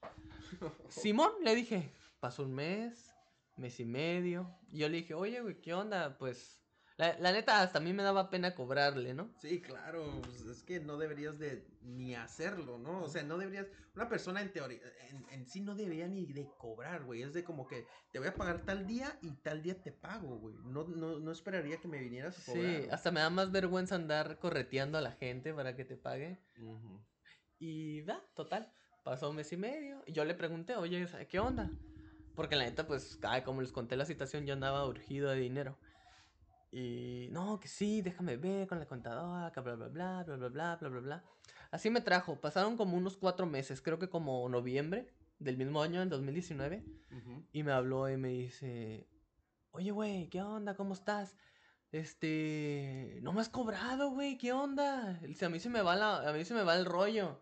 Simón, 0.88 1.32
le 1.44 1.54
dije, 1.54 1.92
pasó 2.18 2.42
un 2.42 2.54
mes, 2.54 3.14
mes 3.56 3.78
y 3.78 3.84
medio. 3.84 4.58
Y 4.72 4.78
yo 4.78 4.88
le 4.88 4.98
dije, 4.98 5.14
oye, 5.14 5.40
güey, 5.40 5.60
¿qué 5.60 5.74
onda? 5.74 6.18
Pues, 6.18 6.59
la, 7.00 7.18
la 7.18 7.32
neta, 7.32 7.62
hasta 7.62 7.78
a 7.78 7.80
mí 7.80 7.94
me 7.94 8.02
daba 8.02 8.28
pena 8.28 8.54
cobrarle, 8.54 9.14
¿no? 9.14 9.30
Sí, 9.38 9.62
claro, 9.62 10.20
pues, 10.22 10.42
es 10.42 10.62
que 10.62 10.80
no 10.80 10.98
deberías 10.98 11.38
de 11.38 11.66
ni 11.80 12.14
hacerlo, 12.14 12.78
¿no? 12.78 13.02
O 13.02 13.08
sea, 13.08 13.22
no 13.22 13.38
deberías, 13.38 13.68
una 13.94 14.06
persona 14.06 14.42
en 14.42 14.52
teoría, 14.52 14.80
en, 15.08 15.24
en 15.30 15.46
sí 15.46 15.62
no 15.62 15.74
debería 15.74 16.08
ni 16.08 16.26
de 16.26 16.46
cobrar, 16.58 17.04
güey, 17.04 17.22
es 17.22 17.32
de 17.32 17.42
como 17.42 17.66
que 17.66 17.86
te 18.12 18.18
voy 18.18 18.28
a 18.28 18.34
pagar 18.34 18.66
tal 18.66 18.86
día 18.86 19.18
y 19.22 19.30
tal 19.36 19.62
día 19.62 19.80
te 19.80 19.92
pago, 19.92 20.36
güey, 20.40 20.54
no, 20.56 20.84
no, 20.88 21.18
no 21.18 21.32
esperaría 21.32 21.78
que 21.78 21.88
me 21.88 21.98
vinieras 22.00 22.38
a 22.38 22.52
cobrar. 22.52 22.82
Sí, 22.82 22.88
hasta 22.90 23.10
me 23.10 23.20
da 23.20 23.30
más 23.30 23.50
vergüenza 23.50 23.94
andar 23.94 24.38
correteando 24.38 24.98
a 24.98 25.00
la 25.00 25.12
gente 25.12 25.54
para 25.54 25.74
que 25.74 25.86
te 25.86 25.96
pague. 25.96 26.38
Y 27.58 28.02
va, 28.02 28.22
total, 28.34 28.70
pasó 29.04 29.30
un 29.30 29.36
mes 29.36 29.50
y 29.52 29.56
medio. 29.56 30.02
Y 30.06 30.12
yo 30.12 30.26
le 30.26 30.34
pregunté, 30.34 30.76
oye, 30.76 31.06
¿qué 31.30 31.38
onda? 31.38 31.70
Porque 32.36 32.56
la 32.56 32.64
neta, 32.64 32.86
pues, 32.86 33.18
ay, 33.22 33.40
como 33.40 33.62
les 33.62 33.72
conté 33.72 33.96
la 33.96 34.04
situación, 34.04 34.44
yo 34.44 34.52
andaba 34.52 34.86
urgido 34.86 35.30
de 35.30 35.40
dinero. 35.40 35.78
Y 36.72 37.28
no, 37.32 37.58
que 37.58 37.68
sí, 37.68 38.00
déjame 38.00 38.36
ver 38.36 38.68
con 38.68 38.78
la 38.78 38.86
contadora, 38.86 39.50
que 39.52 39.60
bla, 39.60 39.74
bla, 39.74 39.88
bla, 39.88 40.22
bla, 40.24 40.36
bla, 40.36 40.48
bla, 40.48 40.76
bla, 40.76 40.88
bla, 40.88 41.00
bla. 41.00 41.24
Así 41.70 41.90
me 41.90 42.00
trajo, 42.00 42.40
pasaron 42.40 42.76
como 42.76 42.96
unos 42.96 43.16
cuatro 43.16 43.46
meses, 43.46 43.82
creo 43.82 43.98
que 43.98 44.08
como 44.08 44.48
noviembre 44.48 45.12
del 45.38 45.56
mismo 45.56 45.82
año, 45.82 46.00
en 46.02 46.08
2019. 46.08 46.84
Ujú. 47.10 47.44
Y 47.52 47.62
me 47.62 47.72
habló 47.72 48.08
y 48.08 48.16
me 48.16 48.28
dice, 48.28 49.08
oye, 49.72 49.90
güey, 49.90 50.28
¿qué 50.28 50.42
onda? 50.42 50.74
¿Cómo 50.74 50.94
estás? 50.94 51.36
Este, 51.90 53.18
no 53.22 53.32
me 53.32 53.40
has 53.40 53.48
cobrado, 53.48 54.10
güey, 54.10 54.38
¿qué 54.38 54.52
onda? 54.52 55.18
A 55.18 55.48
mí 55.48 55.58
se 55.58 55.68
me 55.68 55.82
va 55.82 55.96
la, 55.96 56.28
a 56.28 56.32
mí 56.32 56.44
se 56.44 56.54
me 56.54 56.62
va 56.62 56.76
el 56.76 56.84
rollo. 56.84 57.40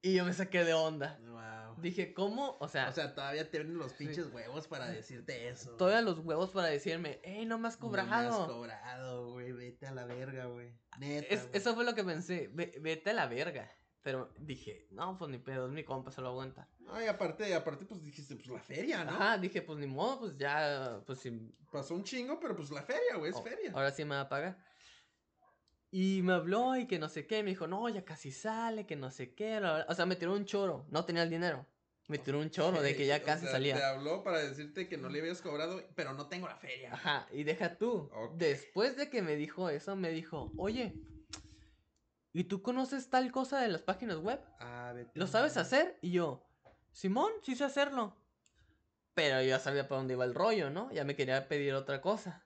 Y 0.00 0.14
yo 0.14 0.24
me 0.24 0.32
saqué 0.32 0.64
de 0.64 0.72
onda. 0.72 1.18
Wow. 1.22 1.55
Dije, 1.78 2.14
¿cómo? 2.14 2.56
O 2.60 2.68
sea, 2.68 2.88
O 2.88 2.92
sea, 2.92 3.14
todavía 3.14 3.50
te 3.50 3.58
ven 3.58 3.76
los 3.76 3.92
Sí. 3.92 3.98
pinches 4.06 4.32
huevos 4.32 4.66
para 4.68 4.88
decirte 4.88 5.48
eso. 5.48 5.72
todavía 5.76 6.00
los 6.02 6.18
huevos 6.20 6.50
para 6.50 6.68
decirme, 6.68 7.20
hey, 7.22 7.44
no 7.46 7.58
me 7.58 7.68
has 7.68 7.80
No 7.80 7.88
me 7.90 7.98
has 8.00 8.06
cobrado. 8.06 8.46
cobrado, 8.46 9.30
güey, 9.32 9.52
vete 9.52 9.86
a 9.86 9.92
la 9.92 10.04
verga, 10.06 10.46
güey. 10.46 10.72
Neta, 10.98 11.26
Es- 11.34 11.48
eso 11.52 11.74
fue 11.74 11.84
lo 11.84 11.94
que 11.94 12.04
pensé, 12.04 12.48
"Ve- 12.52 12.74
vete 12.80 13.10
a 13.10 13.14
la 13.14 13.26
verga. 13.26 13.70
Pero 14.02 14.32
dije, 14.38 14.86
no, 14.92 15.18
pues 15.18 15.30
ni 15.32 15.38
pedo, 15.38 15.66
es 15.66 15.72
mi 15.72 15.82
compa, 15.82 16.12
se 16.12 16.20
lo 16.20 16.28
aguanta. 16.28 16.68
No, 16.78 17.02
y 17.02 17.06
aparte, 17.08 17.52
aparte, 17.56 17.84
pues 17.86 18.00
dijiste, 18.04 18.36
pues 18.36 18.46
la 18.46 18.60
feria, 18.60 19.02
¿no? 19.04 19.10
Ajá, 19.10 19.36
dije, 19.36 19.62
pues 19.62 19.78
ni 19.80 19.88
modo, 19.88 20.20
pues 20.20 20.36
ya, 20.38 21.02
pues 21.04 21.18
si 21.20 21.52
Pasó 21.72 21.94
un 21.94 22.04
chingo, 22.04 22.38
pero 22.38 22.54
pues 22.56 22.70
la 22.70 22.82
feria, 22.82 23.16
güey, 23.18 23.32
es 23.32 23.36
Oh, 23.36 23.42
feria. 23.42 23.72
Ahora 23.74 23.90
sí 23.90 24.04
me 24.04 24.14
va 24.14 24.22
a 24.22 24.28
pagar. 24.28 24.56
Y 25.90 26.20
me 26.22 26.34
habló 26.34 26.76
y 26.76 26.86
que 26.86 26.98
no 26.98 27.08
sé 27.08 27.26
qué. 27.26 27.42
Me 27.42 27.50
dijo, 27.50 27.66
no, 27.66 27.88
ya 27.88 28.04
casi 28.04 28.30
sale, 28.30 28.86
que 28.86 28.96
no 28.96 29.10
sé 29.10 29.34
qué. 29.34 29.58
bla, 29.60 29.74
bla". 29.74 29.86
O 29.88 29.94
sea, 29.94 30.06
me 30.06 30.16
tiró 30.16 30.34
un 30.34 30.44
choro. 30.44 30.86
No 30.90 31.04
tenía 31.04 31.22
el 31.22 31.30
dinero. 31.30 31.66
Me 32.08 32.18
tiró 32.18 32.38
un 32.38 32.50
chorro 32.50 32.82
de 32.82 32.96
que 32.96 33.06
ya 33.06 33.16
O 33.22 33.24
casi 33.24 33.42
sea, 33.42 33.52
salía. 33.52 33.76
Te 33.76 33.84
habló 33.84 34.22
para 34.22 34.38
decirte 34.38 34.88
que 34.88 34.96
no 34.96 35.08
le 35.08 35.20
habías 35.20 35.42
cobrado, 35.42 35.82
pero 35.94 36.12
no 36.14 36.28
tengo 36.28 36.48
la 36.48 36.56
feria. 36.56 36.92
Ajá, 36.92 37.26
y 37.32 37.44
deja 37.44 37.76
tú. 37.76 38.10
Después 38.34 38.96
de 38.96 39.10
que 39.10 39.22
me 39.22 39.36
dijo 39.36 39.68
eso, 39.70 39.96
me 39.96 40.10
dijo, 40.10 40.52
oye, 40.56 40.94
¿y 42.32 42.44
tú 42.44 42.62
conoces 42.62 43.10
tal 43.10 43.32
cosa 43.32 43.60
de 43.60 43.68
las 43.68 43.82
páginas 43.82 44.18
web? 44.18 44.40
Ah, 44.60 44.94
¿Lo 45.14 45.26
sabes 45.26 45.56
hacer? 45.56 45.98
Y 46.00 46.12
yo, 46.12 46.46
Simón, 46.92 47.32
sí 47.42 47.56
sé 47.56 47.64
hacerlo. 47.64 48.16
Pero 49.14 49.40
yo 49.40 49.48
ya 49.48 49.58
sabía 49.58 49.88
para 49.88 49.98
dónde 49.98 50.14
iba 50.14 50.24
el 50.24 50.34
rollo, 50.34 50.70
¿no? 50.70 50.92
Ya 50.92 51.04
me 51.04 51.16
quería 51.16 51.48
pedir 51.48 51.74
otra 51.74 52.00
cosa. 52.00 52.44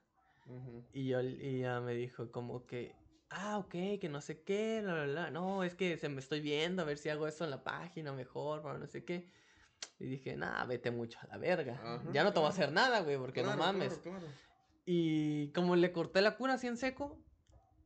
Y, 0.93 1.07
yo, 1.07 1.21
y 1.21 1.59
ya 1.59 1.81
me 1.81 1.93
dijo 1.93 2.31
como 2.31 2.65
que, 2.65 2.95
ah, 3.31 3.57
ok, 3.57 3.71
que 3.99 4.09
no 4.09 4.21
sé 4.21 4.43
qué, 4.43 4.81
bla. 4.83 5.29
No, 5.31 5.63
es 5.63 5.75
que 5.75 5.97
se 5.97 6.09
me 6.09 6.19
estoy 6.19 6.41
viendo 6.41 6.81
a 6.81 6.85
ver 6.85 6.97
si 6.97 7.09
hago 7.09 7.27
eso 7.27 7.43
en 7.43 7.49
la 7.49 7.63
página 7.63 8.13
mejor, 8.13 8.61
para 8.61 8.77
no 8.77 8.87
sé 8.87 9.03
qué. 9.03 9.31
Y 9.99 10.05
dije, 10.05 10.35
nah, 10.35 10.63
vete 10.65 10.91
mucho 10.91 11.17
a 11.21 11.27
la 11.27 11.37
verga. 11.37 11.73
Ajá, 11.83 12.03
ya 12.13 12.23
no 12.23 12.33
te 12.33 12.39
voy 12.39 12.47
a 12.47 12.51
hacer 12.51 12.71
nada, 12.71 13.01
güey, 13.01 13.17
porque 13.17 13.41
Claro, 13.41 13.57
no 13.57 13.63
mames. 13.65 13.93
claro. 13.99 14.27
Y 14.85 15.51
como 15.53 15.75
le 15.75 15.91
corté 15.91 16.21
la 16.21 16.37
cura 16.37 16.53
así 16.53 16.67
en 16.67 16.77
seco, 16.77 17.17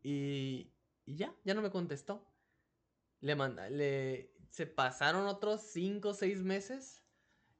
y, 0.03 0.73
y 1.05 1.15
ya, 1.15 1.33
ya 1.43 1.53
no 1.53 1.61
me 1.61 1.71
contestó. 1.71 2.25
Le 3.21 3.35
manda, 3.35 3.69
le, 3.69 4.33
se 4.49 4.65
pasaron 4.67 5.25
otros 5.27 5.61
cinco 5.61 6.09
o 6.09 6.13
seis 6.13 6.43
meses 6.43 7.04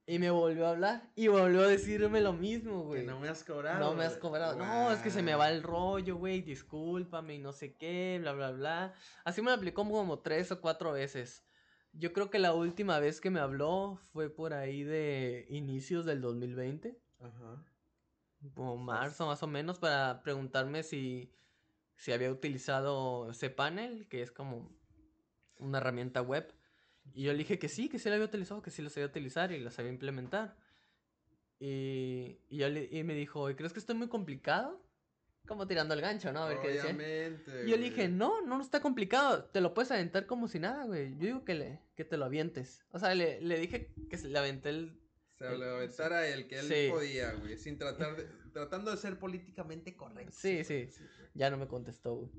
y 0.08 0.20
me 0.20 0.30
volvió 0.30 0.68
a 0.68 0.72
hablar 0.72 1.10
y 1.16 1.28
volvió 1.28 1.62
a 1.62 1.68
decirme 1.68 2.22
lo 2.22 2.34
mismo, 2.34 2.82
Que 2.82 2.86
güey. 2.88 3.06
no 3.06 3.20
me 3.20 3.28
has 3.30 3.44
cobrado. 3.44 3.80
No 3.80 3.96
me 3.96 4.06
has 4.06 4.18
cobrado. 4.18 4.56
No, 4.56 4.92
es 4.92 5.00
que 5.00 5.10
se 5.10 5.24
me 5.24 5.34
va 5.36 5.50
el 5.50 5.64
rollo, 5.64 6.18
güey. 6.18 6.42
Discúlpame 6.42 7.36
y 7.36 7.40
no 7.40 7.52
sé 7.54 7.76
qué, 7.76 8.18
bla, 8.22 8.34
bla, 8.34 8.52
bla. 8.52 8.94
Así 9.24 9.42
me 9.42 9.50
lo 9.50 9.56
aplicó 9.58 9.84
como 9.84 10.20
tres 10.20 10.52
o 10.52 10.62
cuatro 10.62 10.92
veces. 10.92 11.44
Yo 11.94 12.14
creo 12.14 12.30
que 12.30 12.40
la 12.40 12.54
última 12.54 13.00
vez 13.00 13.22
que 13.22 13.30
me 13.32 13.40
habló 13.40 13.98
fue 14.12 14.30
por 14.30 14.54
ahí 14.54 14.84
de 14.84 15.46
inicios 15.50 16.06
del 16.06 16.22
2020, 16.22 17.00
Ajá. 17.22 17.64
como 18.54 18.76
marzo 18.78 19.26
más 19.26 19.42
o 19.44 19.48
menos, 19.48 19.80
para 19.80 20.22
preguntarme 20.22 20.84
si, 20.84 21.32
si 21.96 22.12
había 22.12 22.30
utilizado 22.32 23.32
cPanel, 23.34 24.08
que 24.10 24.22
es 24.22 24.32
como 24.32 24.70
una 25.58 25.78
herramienta 25.78 26.22
web. 26.22 26.54
Y 27.14 27.24
yo 27.24 27.32
le 27.32 27.38
dije 27.40 27.60
que 27.60 27.70
sí, 27.70 27.88
que 27.90 28.00
sí 28.00 28.10
la 28.10 28.16
había 28.16 28.28
utilizado, 28.28 28.62
que 28.62 28.72
sí 28.72 28.82
la 28.82 28.90
sabía 28.90 29.08
utilizar 29.08 29.52
y 29.52 29.60
la 29.60 29.72
sabía 29.72 29.92
implementar. 29.92 30.56
Y, 31.60 32.38
y, 32.50 32.58
yo 32.58 32.70
le- 32.70 32.90
y 32.92 33.04
me 33.04 33.14
dijo, 33.16 33.50
¿y 33.50 33.56
crees 33.56 33.74
que 33.74 33.80
estoy 33.80 33.96
muy 33.96 34.08
complicado? 34.10 34.82
Como 35.48 35.68
tirando 35.68 35.94
el 35.94 36.02
gancho, 36.02 36.34
¿no? 36.34 36.44
A 36.44 36.50
ver 36.50 36.60
qué 36.60 36.68
decía. 36.70 36.84
Obviamente. 36.86 37.66
Y 37.66 37.70
yo 37.70 37.78
le 37.78 37.84
dije, 37.84 38.08
no, 38.10 38.42
no, 38.42 38.58
no 38.58 38.62
está 38.64 38.82
complicado. 38.82 39.46
Te 39.46 39.62
lo 39.62 39.74
puedes 39.74 39.92
aventar 39.92 40.26
como 40.26 40.48
si 40.48 40.60
nada, 40.60 40.86
güey. 40.86 41.12
Yo 41.18 41.26
digo 41.28 41.46
que, 41.46 41.54
le, 41.54 41.80
que 41.96 42.04
te 42.04 42.18
lo 42.18 42.26
avientes. 42.26 42.84
O 42.92 43.00
sea, 43.00 43.14
le, 43.14 43.40
le 43.42 43.60
dije 43.60 43.94
que 44.10 44.18
se 44.18 44.28
le 44.28 44.40
aventé 44.40 44.70
el... 44.70 45.00
Se 45.38 45.56
lo 45.58 45.66
aventara 45.66 46.28
el 46.28 46.48
que 46.48 46.60
él 46.60 46.66
Sí. 46.66 46.88
podía, 46.90 47.34
güey. 47.34 47.58
Sin 47.58 47.78
tratar 47.78 48.16
de. 48.16 48.24
tratando 48.54 48.90
de 48.90 48.98
ser 48.98 49.20
políticamente 49.20 49.96
correcto. 49.96 50.32
Sí, 50.36 50.64
sí. 50.64 50.86
güey. 50.86 51.10
Ya 51.36 51.50
no 51.50 51.58
me 51.58 51.68
contestó, 51.68 52.16
güey. 52.16 52.30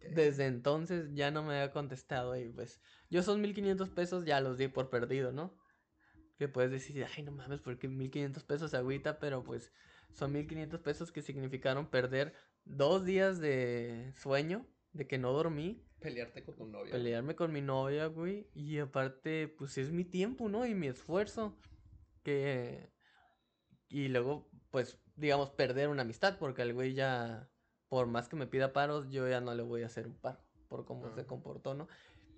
Desde 0.00 0.46
entonces 0.46 1.14
ya 1.14 1.30
no 1.30 1.42
me 1.42 1.54
había 1.54 1.72
contestado 1.72 2.36
y 2.36 2.48
pues 2.48 2.80
yo 3.10 3.20
esos 3.20 3.38
1500 3.38 3.90
pesos 3.90 4.24
ya 4.24 4.40
los 4.40 4.58
di 4.58 4.68
por 4.68 4.90
perdido, 4.90 5.32
¿no? 5.32 5.56
Que 6.38 6.48
puedes 6.48 6.70
decir, 6.70 7.04
ay, 7.16 7.22
no 7.24 7.32
mames, 7.32 7.60
porque 7.60 7.88
1500 7.88 8.44
pesos 8.44 8.74
agüita, 8.74 9.18
pero 9.18 9.42
pues 9.42 9.72
son 10.12 10.32
1500 10.32 10.80
pesos 10.80 11.12
que 11.12 11.22
significaron 11.22 11.90
perder 11.90 12.34
dos 12.64 13.04
días 13.04 13.40
de 13.40 14.12
sueño, 14.16 14.66
de 14.92 15.06
que 15.06 15.18
no 15.18 15.32
dormí, 15.32 15.84
Pelearte 16.00 16.44
con 16.44 16.54
tu 16.54 16.64
novia. 16.66 16.92
pelearme 16.92 17.34
con 17.34 17.52
mi 17.52 17.60
novia, 17.60 18.06
güey, 18.06 18.48
y 18.54 18.78
aparte, 18.78 19.48
pues 19.48 19.78
es 19.78 19.90
mi 19.90 20.04
tiempo, 20.04 20.48
¿no? 20.48 20.64
Y 20.64 20.74
mi 20.74 20.86
esfuerzo, 20.86 21.58
que... 22.22 22.92
Y 23.88 24.08
luego, 24.08 24.48
pues, 24.70 25.02
digamos, 25.16 25.50
perder 25.50 25.88
una 25.88 26.02
amistad, 26.02 26.38
porque 26.38 26.62
el 26.62 26.72
güey 26.72 26.94
ya, 26.94 27.50
por 27.88 28.06
más 28.06 28.28
que 28.28 28.36
me 28.36 28.46
pida 28.46 28.72
paros, 28.72 29.08
yo 29.10 29.28
ya 29.28 29.40
no 29.40 29.54
le 29.54 29.62
voy 29.62 29.82
a 29.82 29.86
hacer 29.86 30.06
un 30.06 30.14
paro, 30.14 30.38
por 30.68 30.84
cómo 30.84 31.04
se 31.14 31.20
Ajá. 31.20 31.26
comportó, 31.26 31.74
¿no? 31.74 31.88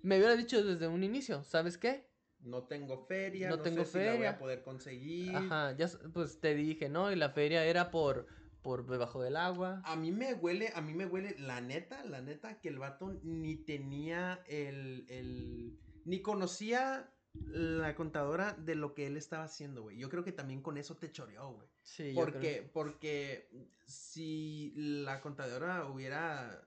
Me 0.03 0.17
hubiera 0.17 0.35
dicho 0.35 0.63
desde 0.63 0.87
un 0.87 1.03
inicio, 1.03 1.43
¿sabes 1.43 1.77
qué? 1.77 2.09
No 2.39 2.63
tengo 2.63 3.05
feria. 3.05 3.49
No 3.49 3.57
No, 3.57 3.63
tengo 3.63 3.85
sé 3.85 3.99
si 3.99 4.05
la 4.05 4.15
voy 4.15 4.25
a 4.25 4.39
poder 4.39 4.63
conseguir. 4.63 5.35
Ajá, 5.35 5.75
ya, 5.77 5.87
pues 6.13 6.39
te 6.39 6.55
dije, 6.55 6.89
¿no? 6.89 7.11
Y 7.11 7.15
la 7.15 7.29
feria 7.29 7.65
era 7.65 7.91
por, 7.91 8.25
por 8.63 8.87
debajo 8.87 9.21
del 9.21 9.37
agua. 9.37 9.81
A 9.85 9.95
mí 9.95 10.11
me 10.11 10.33
huele, 10.33 10.71
a 10.73 10.81
mí 10.81 10.93
me 10.93 11.05
huele, 11.05 11.35
la 11.37 11.61
neta, 11.61 12.03
la 12.05 12.21
neta, 12.21 12.59
que 12.59 12.69
el 12.69 12.79
vato 12.79 13.19
ni 13.23 13.57
tenía 13.57 14.41
el, 14.47 15.05
el, 15.09 15.77
ni 16.05 16.21
conocía 16.21 17.13
la 17.33 17.95
contadora 17.95 18.53
de 18.53 18.75
lo 18.75 18.93
que 18.93 19.07
él 19.07 19.17
estaba 19.17 19.45
haciendo, 19.45 19.83
güey. 19.83 19.97
Yo 19.97 20.09
creo 20.09 20.23
que 20.23 20.31
también 20.31 20.61
con 20.61 20.77
eso 20.77 20.97
te 20.97 21.11
choreó, 21.11 21.53
güey. 21.53 21.69
Sí, 21.81 22.13
yo 22.13 22.19
Porque, 22.19 22.39
creo. 22.39 22.71
porque 22.73 23.49
si 23.85 24.73
la 24.75 25.21
contadora 25.21 25.85
hubiera, 25.85 26.63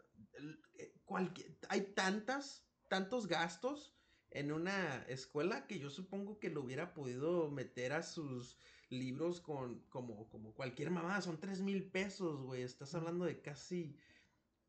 eh, 0.79 0.95
cualquier, 1.05 1.59
hay 1.69 1.83
tantas, 1.95 2.67
tantos 2.89 3.27
gastos 3.27 3.95
en 4.31 4.53
una 4.53 5.05
escuela 5.09 5.67
que 5.67 5.79
yo 5.79 5.91
supongo 5.91 6.41
que 6.41 6.51
lo 6.51 6.63
hubiera 6.63 6.95
podido 6.95 7.51
meter 7.51 7.93
a 7.93 8.03
sus 8.03 8.59
libros 8.91 9.41
con, 9.41 9.81
como, 9.89 10.29
como 10.29 10.55
cualquier 10.55 10.91
mamá, 10.91 11.21
son 11.23 11.39
tres 11.41 11.61
mil 11.61 11.91
pesos, 11.91 12.43
güey, 12.43 12.63
estás 12.63 12.95
hablando 12.95 13.25
de 13.25 13.41
casi, 13.41 13.97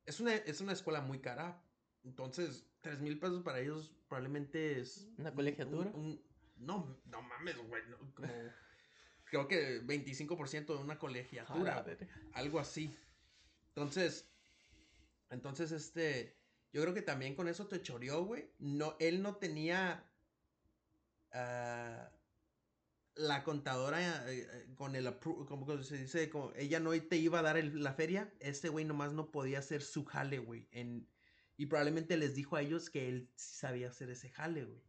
es 0.05 0.19
una, 0.19 0.35
es 0.35 0.61
una 0.61 0.73
escuela 0.73 1.01
muy 1.01 1.19
cara, 1.19 1.63
entonces, 2.05 2.65
tres 2.81 2.99
mil 3.01 3.19
pesos 3.19 3.43
para 3.43 3.59
ellos 3.59 3.91
probablemente 4.07 4.79
es... 4.79 5.09
¿Una 5.17 5.29
un- 5.31 5.35
colegiatura? 5.35 5.89
un- 5.93 6.01
un- 6.05 6.25
no, 6.57 7.01
no 7.05 7.21
mames, 7.21 7.57
güey, 7.67 7.83
no, 7.89 7.97
como 8.13 8.27
creo 9.25 9.47
que 9.47 9.81
25% 9.83 10.65
de 10.77 10.83
una 10.83 10.97
colegiatura, 10.97 11.81
verga. 11.81 12.07
algo 12.33 12.59
así. 12.59 12.95
Entonces, 13.69 14.29
entonces 15.29 15.71
este, 15.71 16.37
yo 16.71 16.81
creo 16.81 16.93
que 16.93 17.01
también 17.01 17.35
con 17.35 17.47
eso 17.49 17.67
te 17.67 17.81
choreó, 17.81 18.23
güey. 18.23 18.49
No, 18.59 18.95
él 18.99 19.21
no 19.21 19.35
tenía 19.35 20.09
ah, 21.33 22.09
la 23.15 23.43
contadora 23.43 24.31
eh, 24.31 24.47
eh, 24.49 24.73
con 24.75 24.95
el 24.95 25.17
como 25.19 25.83
se 25.83 25.97
dice, 25.97 26.29
como 26.29 26.51
ella 26.55 26.79
no 26.79 26.91
te 27.01 27.17
iba 27.17 27.39
a 27.39 27.43
dar 27.43 27.57
el- 27.57 27.83
la 27.83 27.93
feria, 27.93 28.33
este 28.39 28.69
güey 28.69 28.85
nomás 28.85 29.13
no 29.13 29.31
podía 29.31 29.59
hacer 29.59 29.81
su 29.81 30.05
jale, 30.05 30.39
güey. 30.39 30.67
En, 30.71 31.07
y 31.57 31.67
probablemente 31.67 32.17
les 32.17 32.35
dijo 32.35 32.55
a 32.55 32.61
ellos 32.61 32.89
que 32.89 33.07
él 33.07 33.31
sí 33.35 33.55
sabía 33.55 33.89
hacer 33.89 34.09
ese 34.09 34.29
jale, 34.29 34.65
güey. 34.65 34.81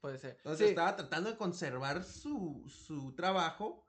Puede 0.00 0.18
ser. 0.18 0.36
Entonces 0.38 0.66
Sí, 0.66 0.70
estaba 0.70 0.96
tratando 0.96 1.30
de 1.30 1.36
conservar 1.36 2.04
su, 2.04 2.64
su 2.68 3.14
trabajo. 3.14 3.84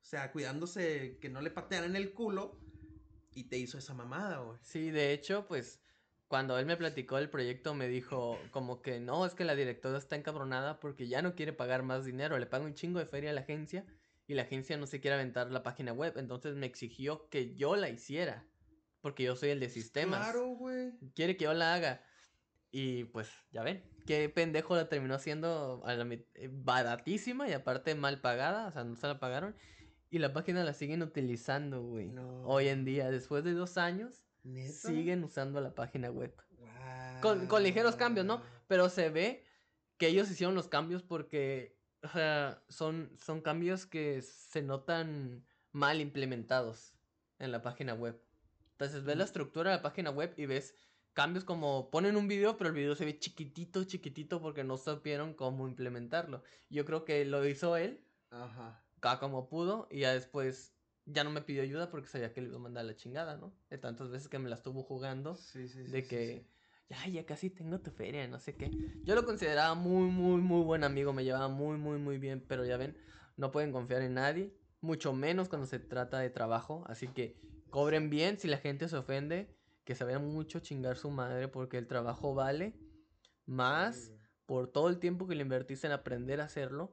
O 0.00 0.08
sea, 0.08 0.30
cuidándose 0.30 1.18
que 1.20 1.28
no 1.28 1.40
le 1.40 1.50
patearan 1.50 1.96
el 1.96 2.12
culo. 2.12 2.60
Y 3.34 3.44
te 3.44 3.58
hizo 3.58 3.76
esa 3.76 3.92
mamada, 3.92 4.38
güey. 4.38 4.58
Sí, 4.62 4.90
de 4.90 5.12
hecho, 5.12 5.46
pues 5.46 5.82
cuando 6.28 6.58
él 6.58 6.66
me 6.66 6.76
platicó 6.76 7.18
el 7.18 7.30
proyecto 7.30 7.74
me 7.74 7.88
dijo 7.88 8.38
como 8.50 8.82
que 8.82 8.98
no, 8.98 9.26
es 9.26 9.34
que 9.34 9.44
la 9.44 9.54
directora 9.54 9.98
está 9.98 10.16
encabronada 10.16 10.80
porque 10.80 11.06
ya 11.08 11.22
no 11.22 11.34
quiere 11.34 11.52
pagar 11.52 11.82
más 11.82 12.04
dinero, 12.04 12.38
le 12.38 12.46
paga 12.46 12.64
un 12.64 12.74
chingo 12.74 12.98
de 12.98 13.06
feria 13.06 13.30
a 13.30 13.32
la 13.32 13.42
agencia 13.42 13.86
y 14.26 14.34
la 14.34 14.42
agencia 14.42 14.76
no 14.76 14.86
se 14.86 15.00
quiere 15.00 15.14
aventar 15.14 15.50
la 15.50 15.62
página 15.62 15.92
web, 15.92 16.14
entonces 16.16 16.56
me 16.56 16.66
exigió 16.66 17.28
que 17.28 17.54
yo 17.54 17.76
la 17.76 17.90
hiciera, 17.90 18.48
porque 19.06 19.22
yo 19.22 19.36
soy 19.36 19.50
el 19.50 19.60
de 19.60 19.68
sistemas. 19.68 20.18
Claro, 20.18 20.48
güey. 20.56 20.90
Quiere 21.14 21.36
que 21.36 21.44
yo 21.44 21.54
la 21.54 21.74
haga. 21.74 22.02
Y 22.72 23.04
pues, 23.04 23.30
ya 23.52 23.62
ven, 23.62 23.88
qué 24.04 24.28
pendejo 24.28 24.74
la 24.74 24.88
terminó 24.88 25.14
haciendo 25.14 25.80
a 25.86 25.94
la 25.94 26.12
eh, 26.12 26.50
baratísima 26.50 27.48
y 27.48 27.52
aparte 27.52 27.94
mal 27.94 28.20
pagada, 28.20 28.66
o 28.66 28.72
sea, 28.72 28.82
no 28.82 28.96
se 28.96 29.06
la 29.06 29.20
pagaron. 29.20 29.54
Y 30.10 30.18
la 30.18 30.32
página 30.32 30.64
la 30.64 30.72
siguen 30.72 31.04
utilizando, 31.04 31.84
güey. 31.84 32.08
No. 32.08 32.42
Hoy 32.48 32.66
en 32.66 32.84
día, 32.84 33.08
después 33.08 33.44
de 33.44 33.52
dos 33.52 33.78
años, 33.78 34.26
¿Neta? 34.42 34.72
siguen 34.72 35.22
usando 35.22 35.60
la 35.60 35.72
página 35.72 36.10
web. 36.10 36.34
Guau. 36.58 37.20
Con, 37.22 37.46
con 37.46 37.62
ligeros 37.62 37.94
cambios, 37.94 38.26
¿no? 38.26 38.42
Pero 38.66 38.88
se 38.88 39.08
ve 39.08 39.44
que 39.98 40.08
ellos 40.08 40.28
hicieron 40.28 40.56
los 40.56 40.66
cambios 40.66 41.04
porque, 41.04 41.78
o 42.02 42.08
sea, 42.08 42.60
son, 42.68 43.12
son 43.18 43.40
cambios 43.40 43.86
que 43.86 44.20
se 44.22 44.62
notan 44.62 45.46
mal 45.70 46.00
implementados 46.00 46.92
en 47.38 47.52
la 47.52 47.62
página 47.62 47.94
web. 47.94 48.20
Entonces 48.76 49.04
ves 49.04 49.16
la 49.16 49.24
estructura 49.24 49.70
de 49.70 49.78
la 49.78 49.82
página 49.82 50.10
web 50.10 50.34
y 50.36 50.44
ves 50.44 50.74
cambios 51.14 51.44
como 51.44 51.90
ponen 51.90 52.14
un 52.14 52.28
video, 52.28 52.58
pero 52.58 52.68
el 52.68 52.76
video 52.76 52.94
se 52.94 53.06
ve 53.06 53.18
chiquitito, 53.18 53.84
chiquitito 53.84 54.42
porque 54.42 54.64
no 54.64 54.76
supieron 54.76 55.32
cómo 55.32 55.66
implementarlo. 55.66 56.42
Yo 56.68 56.84
creo 56.84 57.06
que 57.06 57.24
lo 57.24 57.46
hizo 57.46 57.78
él, 57.78 58.04
Ajá. 58.30 58.84
como 59.18 59.48
pudo, 59.48 59.88
y 59.90 60.00
ya 60.00 60.12
después 60.12 60.74
ya 61.06 61.24
no 61.24 61.30
me 61.30 61.40
pidió 61.40 61.62
ayuda 61.62 61.90
porque 61.90 62.08
sabía 62.08 62.34
que 62.34 62.42
le 62.42 62.48
iba 62.48 62.56
a 62.56 62.60
mandar 62.60 62.84
la 62.84 62.94
chingada, 62.94 63.38
¿no? 63.38 63.54
De 63.70 63.78
tantas 63.78 64.10
veces 64.10 64.28
que 64.28 64.38
me 64.38 64.50
la 64.50 64.56
estuvo 64.56 64.82
jugando 64.82 65.36
Sí, 65.36 65.68
sí, 65.68 65.86
sí. 65.86 65.90
de 65.90 66.06
que 66.06 66.46
ya, 66.90 67.08
ya 67.08 67.24
casi 67.24 67.48
tengo 67.48 67.80
tu 67.80 67.90
feria, 67.90 68.28
no 68.28 68.38
sé 68.38 68.56
qué. 68.56 68.70
Yo 69.04 69.14
lo 69.14 69.24
consideraba 69.24 69.74
muy, 69.74 70.10
muy, 70.10 70.42
muy 70.42 70.62
buen 70.64 70.84
amigo, 70.84 71.14
me 71.14 71.24
llevaba 71.24 71.48
muy, 71.48 71.78
muy, 71.78 71.98
muy 71.98 72.18
bien, 72.18 72.44
pero 72.46 72.66
ya 72.66 72.76
ven, 72.76 72.94
no 73.38 73.50
pueden 73.52 73.72
confiar 73.72 74.02
en 74.02 74.12
nadie, 74.14 74.52
mucho 74.82 75.14
menos 75.14 75.48
cuando 75.48 75.66
se 75.66 75.78
trata 75.78 76.18
de 76.18 76.28
trabajo, 76.28 76.84
así 76.88 77.08
que 77.08 77.40
cobren 77.70 78.10
bien 78.10 78.38
si 78.38 78.48
la 78.48 78.58
gente 78.58 78.88
se 78.88 78.96
ofende, 78.96 79.54
que 79.84 79.94
se 79.94 80.04
vea 80.04 80.18
mucho 80.18 80.60
chingar 80.60 80.96
su 80.96 81.10
madre 81.10 81.48
porque 81.48 81.78
el 81.78 81.86
trabajo 81.86 82.34
vale 82.34 82.74
más 83.46 84.12
por 84.46 84.68
todo 84.68 84.88
el 84.88 84.98
tiempo 84.98 85.26
que 85.26 85.34
le 85.34 85.42
invertiste 85.42 85.86
en 85.86 85.92
aprender 85.92 86.40
a 86.40 86.44
hacerlo 86.44 86.92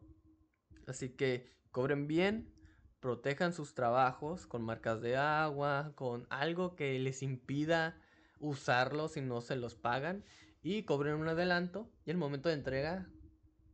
Así 0.87 1.09
que 1.09 1.49
cobren 1.71 2.07
bien, 2.07 2.53
protejan 2.99 3.53
sus 3.53 3.73
trabajos 3.73 4.47
con 4.47 4.63
marcas 4.63 5.01
de 5.01 5.17
agua, 5.17 5.93
con 5.95 6.27
algo 6.29 6.75
que 6.75 6.97
les 6.99 7.23
impida 7.23 7.99
usarlos 8.39 9.13
si 9.13 9.21
no 9.21 9.41
se 9.41 9.55
los 9.55 9.75
pagan 9.75 10.25
y 10.61 10.83
cobren 10.83 11.15
un 11.15 11.27
adelanto 11.27 11.89
y 12.05 12.11
el 12.11 12.17
momento 12.17 12.49
de 12.49 12.55
entrega 12.55 13.09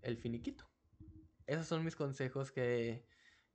el 0.01 0.17
finiquito. 0.17 0.69
Esos 1.47 1.65
son 1.65 1.83
mis 1.83 1.95
consejos 1.95 2.51
que, 2.51 3.05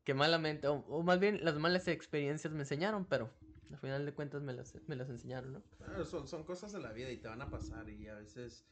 que 0.05 0.15
malamente, 0.15 0.69
o, 0.69 1.03
más 1.03 1.19
bien 1.19 1.45
las 1.45 1.57
malas 1.57 1.89
experiencias 1.89 2.53
me 2.53 2.61
enseñaron, 2.61 3.07
pero 3.07 3.31
al 3.71 3.79
final 3.79 4.05
de 4.05 4.13
cuentas 4.13 4.43
me 4.43 4.53
las, 4.53 4.75
me 4.87 4.97
las 4.97 5.09
enseñaron, 5.09 5.55
¿no? 5.55 6.05
son, 6.05 6.29
son 6.29 6.45
cosas 6.45 6.73
de 6.73 6.81
la 6.81 6.93
vida 6.93 7.11
y 7.11 7.17
te 7.17 7.29
van 7.29 7.43
a 7.43 7.51
pasar 7.51 7.89
y 7.89 8.07
a 8.09 8.15
veces, 8.15 8.67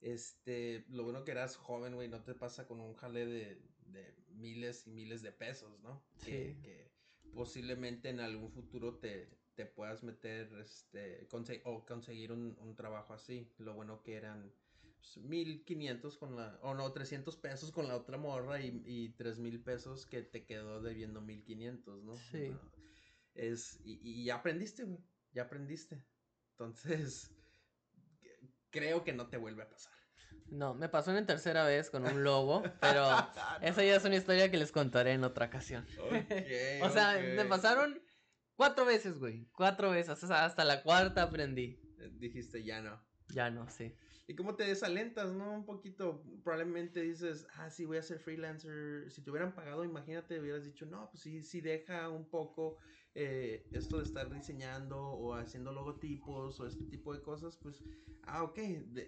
este, 0.00 0.84
lo 0.90 1.04
bueno 1.04 1.24
que 1.24 1.32
eras 1.32 1.56
joven, 1.56 1.94
güey, 1.94 2.08
no 2.08 2.22
te 2.22 2.34
pasa 2.34 2.66
con 2.66 2.80
un 2.80 2.94
jale 2.94 3.26
de, 3.26 3.62
de 3.86 4.14
miles 4.28 4.86
y 4.86 4.90
miles 4.90 5.22
de 5.22 5.32
pesos, 5.32 5.80
¿no? 5.80 6.04
Sí. 6.18 6.56
Que, 6.62 6.94
posiblemente 7.34 8.08
en 8.08 8.20
algún 8.20 8.50
futuro 8.50 8.94
te, 8.94 9.28
te 9.54 9.66
puedas 9.66 10.02
meter, 10.02 10.50
este, 10.58 11.28
o 11.64 11.84
conseguir 11.84 12.32
un, 12.32 12.56
un 12.58 12.74
trabajo 12.74 13.12
así. 13.12 13.52
Lo 13.58 13.74
bueno 13.74 14.02
que 14.02 14.14
eran 14.14 14.52
1500 15.16 16.16
con 16.18 16.36
la, 16.36 16.58
o 16.62 16.74
no, 16.74 16.92
300 16.92 17.36
pesos 17.36 17.72
con 17.72 17.88
la 17.88 17.96
otra 17.96 18.18
morra 18.18 18.60
y, 18.60 18.82
y 18.84 19.08
3000 19.10 19.62
pesos 19.62 20.06
que 20.06 20.22
te 20.22 20.44
quedó 20.44 20.82
debiendo 20.82 21.20
1500, 21.20 22.04
¿no? 22.04 22.16
Sí. 22.16 22.52
es, 23.34 23.80
y, 23.84 24.00
y, 24.02 24.24
ya 24.24 24.36
aprendiste, 24.36 24.84
güey, 24.84 25.00
ya 25.32 25.42
aprendiste. 25.42 26.02
Entonces, 26.52 27.30
creo 28.70 29.04
que 29.04 29.12
no 29.12 29.28
te 29.28 29.36
vuelve 29.36 29.62
a 29.62 29.70
pasar. 29.70 29.92
No, 30.48 30.74
me 30.74 30.88
pasó 30.88 31.10
una 31.10 31.26
tercera 31.26 31.64
vez 31.64 31.90
con 31.90 32.06
un 32.06 32.22
lobo, 32.22 32.62
pero 32.80 33.08
esa 33.62 33.84
ya 33.84 33.96
es 33.96 34.04
una 34.04 34.16
historia 34.16 34.50
que 34.50 34.58
les 34.58 34.72
contaré 34.72 35.12
en 35.12 35.24
otra 35.24 35.46
ocasión. 35.46 35.86
o 36.82 36.90
sea, 36.90 37.18
me 37.18 37.44
pasaron 37.44 38.00
cuatro 38.54 38.84
veces, 38.84 39.18
güey, 39.18 39.48
cuatro 39.52 39.90
veces, 39.90 40.22
o 40.22 40.26
sea, 40.26 40.44
hasta 40.44 40.64
la 40.64 40.82
cuarta 40.82 41.22
aprendí. 41.22 41.80
Dijiste, 42.18 42.62
ya 42.62 42.80
no. 42.80 43.02
Ya 43.28 43.50
no, 43.50 43.68
sí. 43.68 43.96
Y 44.28 44.34
cómo 44.34 44.56
te 44.56 44.64
desalentas, 44.64 45.32
¿no? 45.32 45.52
Un 45.52 45.64
poquito, 45.64 46.22
probablemente 46.42 47.00
dices, 47.00 47.46
ah, 47.54 47.70
sí, 47.70 47.84
voy 47.84 47.98
a 47.98 48.02
ser 48.02 48.18
freelancer. 48.18 49.08
Si 49.10 49.22
te 49.22 49.30
hubieran 49.30 49.54
pagado, 49.54 49.84
imagínate, 49.84 50.40
hubieras 50.40 50.64
dicho, 50.64 50.84
no, 50.84 51.08
pues 51.10 51.22
sí, 51.22 51.42
sí 51.42 51.60
deja 51.60 52.08
un 52.08 52.28
poco 52.28 52.76
eh, 53.14 53.64
esto 53.72 53.98
de 53.98 54.02
estar 54.02 54.28
diseñando 54.30 55.00
o 55.00 55.34
haciendo 55.34 55.72
logotipos 55.72 56.60
o 56.60 56.66
este 56.66 56.84
tipo 56.84 57.14
de 57.14 57.22
cosas, 57.22 57.56
pues, 57.56 57.82
ah, 58.24 58.42
ok, 58.42 58.58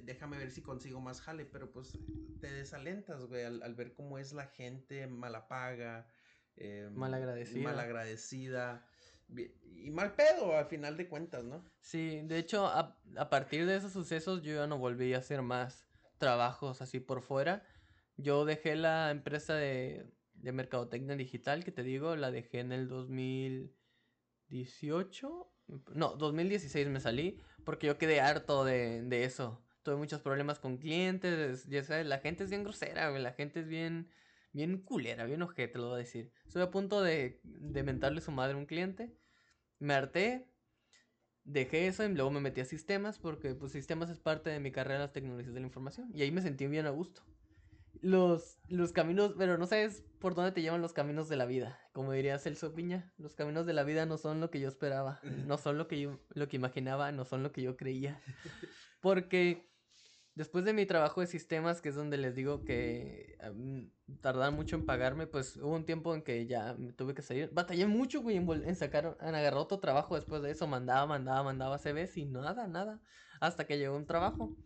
déjame 0.05 0.39
ver 0.39 0.51
si 0.51 0.63
consigo 0.63 1.01
más 1.01 1.21
jale, 1.21 1.45
pero 1.45 1.71
pues 1.73 1.99
te 2.41 2.51
desalentas, 2.51 3.27
güey, 3.27 3.45
al, 3.45 3.75
ver 3.75 3.93
cómo 3.95 4.19
es 4.19 4.33
la 4.33 4.47
gente 4.47 5.09
mala 5.09 5.49
paga, 5.49 6.09
eh, 6.57 6.89
malagradecida. 6.95 7.65
malagradecida 7.65 8.89
y 9.37 9.91
mal 9.91 10.15
pedo 10.15 10.57
al 10.57 10.67
final 10.67 10.97
de 10.97 11.09
cuentas, 11.09 11.43
¿no? 11.45 11.65
Sí, 11.81 12.21
de 12.23 12.39
hecho, 12.39 12.67
a, 12.67 12.97
partir 13.31 13.67
de 13.67 13.77
esos 13.77 13.93
sucesos 13.93 14.43
yo 14.43 14.55
ya 14.55 14.67
no 14.67 14.79
volví 14.79 15.13
a 15.15 15.19
hacer 15.19 15.43
más 15.43 15.87
trabajos 16.19 16.83
así 16.83 17.01
por 17.01 17.23
fuera. 17.23 17.65
Yo 18.17 18.45
dejé 18.45 18.77
la 18.77 19.11
empresa 19.11 19.55
de, 19.55 20.07
de 20.35 20.53
mercadotecnia 20.53 21.17
digital, 21.17 21.65
que 21.65 21.73
te 21.73 21.83
digo, 21.83 22.15
la 22.17 22.31
dejé 22.31 22.61
en 22.61 22.73
el 22.73 22.89
2018. 22.89 25.53
No, 25.95 26.17
2016 26.17 26.89
me 26.89 27.01
salí, 27.01 27.41
porque 27.65 27.87
yo 27.87 27.97
quedé 27.99 28.21
harto 28.21 28.65
de, 28.65 29.03
de 29.03 29.25
eso. 29.25 29.63
Tuve 29.83 29.97
muchos 29.97 30.21
problemas 30.21 30.59
con 30.59 30.79
clientes, 30.79 31.67
ya 31.67 31.85
sabes, 31.85 32.07
la 32.07 32.19
gente 32.19 32.45
es 32.45 32.51
bien 32.51 32.65
grosera, 32.65 33.11
la 33.11 33.33
gente 33.33 33.61
es 33.61 33.69
bien 33.69 34.11
bien 34.59 34.83
culera, 34.83 35.25
bien 35.25 35.41
ojete, 35.41 35.79
lo 35.79 35.87
voy 35.87 35.95
a 35.95 35.99
decir. 35.99 36.33
Estuve 36.45 36.65
a 36.65 36.71
punto 36.73 37.01
de, 37.01 37.41
de 37.45 37.83
mentarle 37.85 38.21
su 38.21 38.33
madre 38.33 38.55
a 38.55 38.57
un 38.57 38.67
cliente. 38.67 39.17
Me 39.79 39.95
harté, 39.95 40.51
dejé 41.45 41.87
eso 41.87 42.05
y 42.05 42.13
luego 42.13 42.33
me 42.33 42.41
metí 42.41 42.61
a 42.61 42.65
sistemas 42.65 43.21
porque 43.21 43.55
pues 43.55 43.71
sistemas 43.71 44.11
es 44.11 44.19
parte 44.19 44.51
de 44.51 44.59
mi 44.59 44.73
carrera 44.73 44.97
en 44.97 45.03
las 45.03 45.13
tecnologías 45.13 45.55
de 45.55 45.61
la 45.61 45.67
información. 45.67 46.11
Y 46.13 46.23
ahí 46.23 46.33
me 46.33 46.43
sentí 46.43 46.67
bien 46.67 46.87
a 46.87 46.91
gusto. 46.91 47.23
Los, 48.01 48.59
los 48.69 48.91
caminos, 48.91 49.35
pero 49.39 49.59
no 49.59 49.67
sabes 49.67 50.03
por 50.19 50.35
dónde 50.35 50.51
te 50.51 50.61
llevan 50.61 50.83
los 50.83 50.93
caminos 50.93 51.29
de 51.29 51.37
la 51.37 51.47
vida. 51.47 51.79
Como 51.93 52.13
diría 52.13 52.37
Celso 52.41 52.75
Piña, 52.75 53.13
los 53.17 53.37
caminos 53.37 53.65
de 53.65 53.75
la 53.75 53.85
vida 53.85 54.07
no 54.07 54.19
son 54.19 54.41
lo 54.41 54.51
que 54.51 54.59
yo 54.59 54.69
esperaba, 54.69 55.21
no 55.23 55.57
son 55.57 55.79
lo 55.79 55.87
que 55.87 56.01
yo, 56.01 56.19
lo 56.31 56.49
que 56.49 56.57
imaginaba, 56.57 57.13
no 57.13 57.25
son 57.25 57.45
lo 57.45 57.53
que 57.53 57.63
yo 57.63 57.77
creía. 57.77 58.21
Porque 59.01 59.71
Después 60.39 60.65
de 60.65 60.73
mi 60.73 60.87
trabajo 60.87 61.21
de 61.21 61.27
sistemas, 61.27 61.81
que 61.81 61.89
es 61.89 61.97
donde 61.97 62.17
les 62.17 62.37
digo 62.37 62.65
que 62.65 63.37
tardaban 64.21 64.55
mucho 64.55 64.77
en 64.77 64.87
pagarme, 64.87 65.27
pues 65.27 65.57
hubo 65.57 65.75
un 65.75 65.85
tiempo 65.85 66.15
en 66.15 66.23
que 66.23 66.47
ya 66.47 66.77
me 66.79 66.93
tuve 66.93 67.13
que 67.13 67.23
salir. 67.23 67.51
Batallé 67.53 67.89
mucho, 67.89 68.23
güey, 68.23 68.37
en, 68.37 68.77
sacar, 68.77 69.19
en 69.21 69.35
agarrar 69.35 69.59
otro 69.59 69.81
trabajo 69.81 70.15
después 70.15 70.41
de 70.43 70.53
eso. 70.53 70.69
Mandaba, 70.69 71.07
mandaba, 71.07 71.43
mandaba 71.43 71.79
CVs 71.79 72.17
y 72.19 72.27
nada, 72.27 72.69
nada. 72.69 73.01
Hasta 73.41 73.67
que 73.67 73.79
llegó 73.79 73.97
un 73.97 74.07
trabajo. 74.07 74.57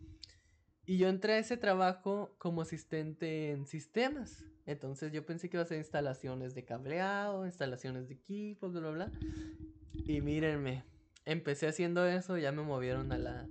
Y 0.85 0.99
yo 0.99 1.09
entré 1.09 1.33
a 1.33 1.37
ese 1.39 1.57
trabajo 1.57 2.35
como 2.37 2.61
asistente 2.61 3.49
en 3.49 3.65
sistemas. 3.65 4.45
Entonces 4.67 5.11
yo 5.11 5.25
pensé 5.25 5.49
que 5.49 5.57
iba 5.57 5.63
a 5.63 5.65
hacer 5.65 5.79
instalaciones 5.79 6.53
de 6.53 6.65
cableado, 6.65 7.47
instalaciones 7.47 8.07
de 8.09 8.13
equipos, 8.13 8.73
bla, 8.73 8.81
bla, 8.81 8.91
bla. 8.91 9.11
Y 10.05 10.21
mírenme, 10.21 10.83
empecé 11.25 11.65
haciendo 11.65 12.05
eso, 12.05 12.37
ya 12.37 12.51
me 12.51 12.61
movieron 12.61 13.11
a 13.11 13.17
la 13.17 13.49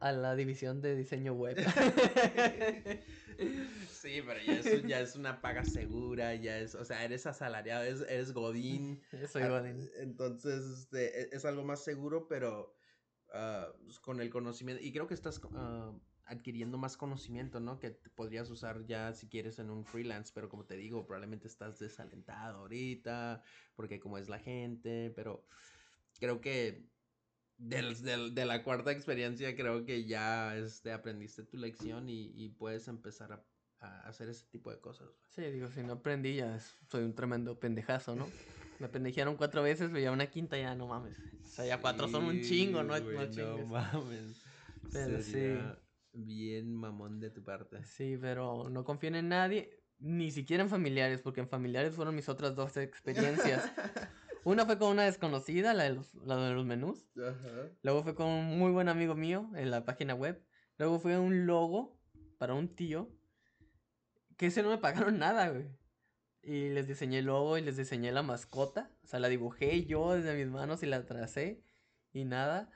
a 0.00 0.12
la 0.12 0.36
división 0.36 0.80
de 0.80 0.94
diseño 0.96 1.32
web. 1.32 1.56
sí, 3.90 4.22
pero 4.24 4.40
ya 4.44 4.52
es, 4.52 4.86
ya 4.86 5.00
es, 5.00 5.16
una 5.16 5.40
paga 5.40 5.64
segura, 5.64 6.34
ya 6.34 6.58
es, 6.58 6.74
o 6.74 6.84
sea, 6.84 7.04
eres 7.04 7.26
asalariado, 7.26 7.82
eres, 7.84 8.32
Godín. 8.32 9.00
soy 9.32 9.42
ah, 9.42 9.48
Godín. 9.48 9.90
Entonces, 9.96 10.64
este, 10.64 11.22
e, 11.22 11.28
es, 11.32 11.44
algo 11.44 11.64
más 11.64 11.82
seguro, 11.82 12.28
pero 12.28 12.74
ah, 13.32 13.72
con 14.02 14.20
el 14.20 14.30
conocimiento, 14.30 14.82
y 14.82 14.92
creo 14.92 15.06
que 15.06 15.14
estás 15.14 15.40
ah, 15.54 15.92
adquiriendo 16.26 16.78
más 16.78 16.96
conocimiento, 16.96 17.58
¿no? 17.58 17.80
Que 17.80 17.90
podrías 17.90 18.50
usar 18.50 18.84
ya 18.86 19.12
si 19.14 19.28
quieres 19.28 19.58
en 19.58 19.70
un 19.70 19.84
freelance, 19.84 20.30
pero 20.34 20.48
como 20.48 20.64
te 20.64 20.76
digo, 20.76 21.06
probablemente 21.06 21.48
estás 21.48 21.78
desalentado 21.78 22.58
ahorita, 22.58 23.42
porque 23.74 23.98
como 23.98 24.18
es 24.18 24.28
la 24.28 24.38
gente, 24.38 25.12
pero 25.16 25.44
creo 26.20 26.40
que 26.40 26.86
del, 27.58 28.34
de 28.34 28.44
la 28.44 28.62
cuarta 28.62 28.92
experiencia 28.92 29.54
creo 29.56 29.84
que 29.84 30.04
ya 30.04 30.56
este, 30.56 30.92
aprendiste 30.92 31.42
tu 31.42 31.56
lección 31.56 32.08
y, 32.08 32.48
puedes 32.58 32.88
empezar 32.88 33.32
a, 33.80 34.00
hacer 34.08 34.28
ese 34.28 34.46
tipo 34.46 34.70
de 34.70 34.80
cosas. 34.80 35.08
Sí, 35.28 35.42
digo, 35.42 35.68
si 35.70 35.82
no 35.82 35.94
aprendí 35.94 36.36
ya 36.36 36.58
soy 36.88 37.04
un 37.04 37.14
tremendo 37.14 37.58
pendejazo, 37.58 38.16
¿no? 38.16 38.26
Me 38.78 38.88
pendejearon 38.88 39.36
cuatro 39.36 39.62
veces, 39.62 39.88
pero 39.88 40.00
ya 40.00 40.12
una 40.12 40.28
quinta 40.28 40.56
ya 40.56 40.74
no 40.74 40.86
mames. 40.86 41.16
O 41.44 41.46
sea, 41.48 41.66
ya 41.66 41.80
cuatro 41.80 42.08
son 42.08 42.24
un 42.24 42.42
chingo, 42.42 42.82
¿no? 42.82 42.98
no, 42.98 43.66
mames. 43.66 44.42
Pero 44.92 45.22
sí. 45.22 45.58
Bien 46.12 46.74
mamón 46.74 47.20
de 47.20 47.30
tu 47.30 47.44
parte. 47.44 47.82
Sí, 47.84 48.16
pero 48.20 48.68
no 48.70 48.84
confíen 48.84 49.14
en 49.14 49.28
nadie, 49.28 49.70
ni 49.98 50.30
siquiera 50.30 50.62
en 50.62 50.68
familiares, 50.68 51.20
porque 51.20 51.40
en 51.40 51.48
familiares 51.48 51.94
fueron 51.94 52.14
mis 52.14 52.28
otras 52.28 52.54
dos 52.54 52.76
experiencias. 52.76 53.70
Una 54.48 54.64
fue 54.64 54.78
con 54.78 54.92
una 54.92 55.04
desconocida, 55.04 55.74
la 55.74 55.84
de 55.84 55.90
los, 55.90 56.14
la 56.24 56.36
de 56.36 56.54
los 56.54 56.64
menús. 56.64 57.06
Luego 57.82 58.02
fue 58.02 58.14
con 58.14 58.28
un 58.28 58.58
muy 58.58 58.72
buen 58.72 58.88
amigo 58.88 59.14
mío 59.14 59.50
en 59.54 59.70
la 59.70 59.84
página 59.84 60.14
web. 60.14 60.42
Luego 60.78 60.98
fue 61.00 61.18
un 61.18 61.44
logo 61.44 62.00
para 62.38 62.54
un 62.54 62.74
tío. 62.74 63.10
Que 64.38 64.46
ese 64.46 64.62
no 64.62 64.70
me 64.70 64.78
pagaron 64.78 65.18
nada, 65.18 65.50
güey. 65.50 65.66
Y 66.40 66.70
les 66.70 66.88
diseñé 66.88 67.18
el 67.18 67.26
logo 67.26 67.58
y 67.58 67.60
les 67.60 67.76
diseñé 67.76 68.10
la 68.10 68.22
mascota. 68.22 68.90
O 69.04 69.06
sea, 69.06 69.20
la 69.20 69.28
dibujé 69.28 69.84
yo 69.84 70.14
desde 70.14 70.34
mis 70.34 70.50
manos 70.50 70.82
y 70.82 70.86
la 70.86 71.04
tracé. 71.04 71.62
Y 72.14 72.24
nada. 72.24 72.70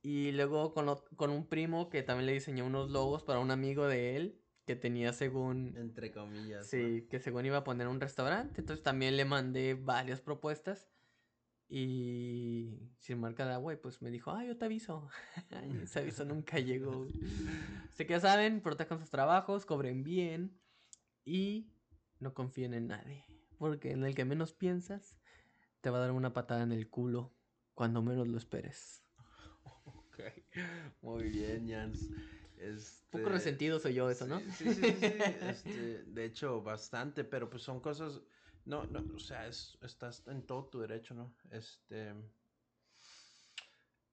Y 0.00 0.32
luego 0.32 0.72
con, 0.72 0.86
con 1.16 1.28
un 1.28 1.46
primo 1.46 1.90
que 1.90 2.04
también 2.04 2.24
le 2.24 2.32
diseñé 2.32 2.62
unos 2.62 2.90
logos 2.90 3.22
para 3.22 3.40
un 3.40 3.50
amigo 3.50 3.86
de 3.86 4.16
él 4.16 4.40
que 4.66 4.74
tenía 4.74 5.12
según... 5.12 5.74
Entre 5.76 6.10
comillas. 6.10 6.66
Sí, 6.66 7.06
que 7.08 7.20
según 7.20 7.46
iba 7.46 7.58
a 7.58 7.64
poner 7.64 7.86
un 7.86 8.00
restaurante. 8.00 8.60
Entonces 8.60 8.82
también 8.82 9.16
le 9.16 9.24
mandé 9.24 9.74
varias 9.74 10.20
propuestas. 10.20 10.90
Y 11.68 12.92
sin 12.98 13.18
marca 13.18 13.46
de 13.46 13.54
agua, 13.54 13.72
y 13.72 13.76
pues 13.76 14.00
me 14.02 14.10
dijo, 14.10 14.30
ah, 14.30 14.44
yo 14.44 14.56
te 14.56 14.66
aviso. 14.66 15.08
Ese 15.82 16.00
aviso 16.00 16.24
nunca 16.24 16.58
llegó. 16.58 17.06
Así 17.92 18.04
que 18.04 18.12
ya 18.12 18.20
saben, 18.20 18.60
protejan 18.60 18.98
sus 18.98 19.10
trabajos, 19.10 19.66
cobren 19.66 20.04
bien 20.04 20.60
y 21.24 21.72
no 22.20 22.34
confíen 22.34 22.74
en 22.74 22.88
nadie. 22.88 23.24
Porque 23.58 23.92
en 23.92 24.04
el 24.04 24.14
que 24.14 24.24
menos 24.24 24.52
piensas, 24.52 25.16
te 25.80 25.90
va 25.90 25.98
a 25.98 26.02
dar 26.02 26.12
una 26.12 26.32
patada 26.32 26.62
en 26.62 26.72
el 26.72 26.88
culo 26.88 27.32
cuando 27.74 28.02
menos 28.02 28.28
lo 28.28 28.36
esperes. 28.36 29.04
Ok, 29.84 30.20
muy 31.02 31.30
bien, 31.30 31.68
Jans. 31.68 32.10
Un 32.58 33.10
poco 33.10 33.28
resentido 33.28 33.78
soy 33.78 33.94
yo 33.94 34.10
eso, 34.10 34.26
¿no? 34.26 34.40
Sí, 34.50 34.70
sí, 34.70 34.92
sí, 34.94 35.24
este, 35.40 36.04
de 36.04 36.24
hecho, 36.24 36.62
bastante, 36.62 37.24
pero 37.24 37.48
pues 37.50 37.62
son 37.62 37.80
cosas... 37.80 38.22
No, 38.64 38.86
no, 38.86 39.06
o 39.14 39.18
sea, 39.18 39.46
estás 39.46 40.26
en 40.26 40.46
todo 40.46 40.68
tu 40.68 40.80
derecho, 40.80 41.14
¿no? 41.14 41.36
Este... 41.50 42.14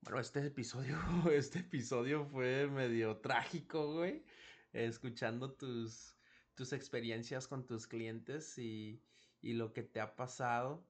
Bueno, 0.02 0.20
este 0.20 0.46
episodio, 0.46 0.98
este 1.32 1.60
episodio 1.60 2.26
fue 2.26 2.68
medio 2.68 3.18
trágico, 3.18 3.94
güey. 3.94 4.26
Escuchando 4.74 5.54
tus, 5.54 6.18
tus 6.56 6.74
experiencias 6.74 7.48
con 7.48 7.66
tus 7.66 7.88
clientes 7.88 8.58
y, 8.58 9.02
y 9.42 9.54
lo 9.54 9.74
que 9.74 9.84
te 9.84 10.02
ha 10.02 10.16
pasado. 10.16 10.86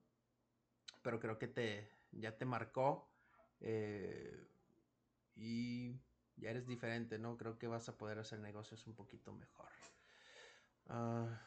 Pero 1.02 1.20
creo 1.20 1.38
que 1.38 1.48
te, 1.48 1.88
ya 2.12 2.36
te 2.36 2.44
marcó. 2.44 3.14
eh, 3.60 4.48
y 5.36 6.03
ya 6.44 6.50
eres 6.50 6.66
diferente, 6.66 7.18
¿no? 7.18 7.36
Creo 7.36 7.58
que 7.58 7.66
vas 7.66 7.88
a 7.88 7.96
poder 7.96 8.18
hacer 8.18 8.38
negocios 8.38 8.86
un 8.86 8.94
poquito 8.94 9.32
mejor. 9.32 9.68
Ah, 10.88 11.40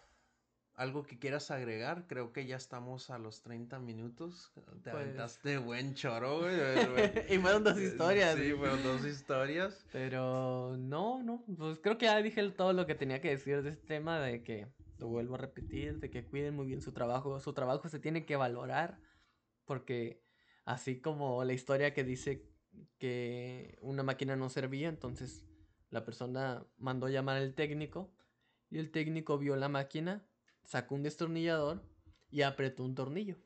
¿Algo 0.76 1.04
que 1.04 1.18
quieras 1.18 1.50
agregar? 1.50 2.06
Creo 2.08 2.32
que 2.34 2.46
ya 2.46 2.56
estamos 2.56 3.10
a 3.10 3.18
los 3.18 3.42
30 3.42 3.80
minutos. 3.80 4.52
Te 4.54 4.62
Pues- 4.92 4.94
aventaste 4.94 5.58
buen 5.58 5.96
choro, 5.96 6.40
güey. 6.42 7.34
y 7.34 7.40
fueron 7.40 7.64
dos 7.64 7.80
historias. 7.80 8.36
Sí, 8.38 8.54
fueron 8.54 8.84
dos 8.84 9.04
historias. 9.06 9.86
Pero 9.92 10.76
no, 10.78 11.24
no, 11.24 11.44
pues 11.58 11.80
creo 11.80 11.98
que 11.98 12.06
ya 12.06 12.22
dije 12.22 12.48
todo 12.52 12.74
lo 12.74 12.86
que 12.86 12.94
tenía 12.96 13.22
que 13.22 13.30
decir 13.30 13.64
de 13.64 13.72
este 13.72 13.88
tema, 13.88 14.20
de 14.20 14.44
que 14.44 14.68
lo 15.00 15.08
vuelvo 15.08 15.36
a 15.36 15.40
repetir, 15.40 16.00
de 16.00 16.10
que 16.12 16.26
cuiden 16.26 16.56
muy 16.56 16.68
bien 16.68 16.82
su 16.82 16.92
trabajo, 16.92 17.40
su 17.40 17.54
trabajo 17.54 17.90
se 17.90 18.00
tiene 18.00 18.26
que 18.26 18.36
valorar, 18.36 19.00
porque 19.66 20.24
así 20.66 21.00
como 21.02 21.44
la 21.44 21.54
historia 21.54 21.94
que 21.96 22.04
dice 22.04 22.44
que 22.98 23.78
una 23.82 24.04
máquina 24.04 24.36
no 24.36 24.50
servía, 24.50 24.90
entonces 24.90 25.46
la 25.90 26.06
persona 26.06 26.66
mandó 26.78 27.08
llamar 27.08 27.38
al 27.38 27.54
técnico 27.54 28.14
y 28.70 28.80
el 28.80 28.92
técnico 28.92 29.38
vio 29.38 29.56
la 29.56 29.70
máquina, 29.70 30.28
sacó 30.64 30.96
un 30.96 31.04
destornillador 31.04 31.84
y 32.30 32.42
apretó 32.42 32.84
un 32.84 32.96
tornillo 32.96 33.38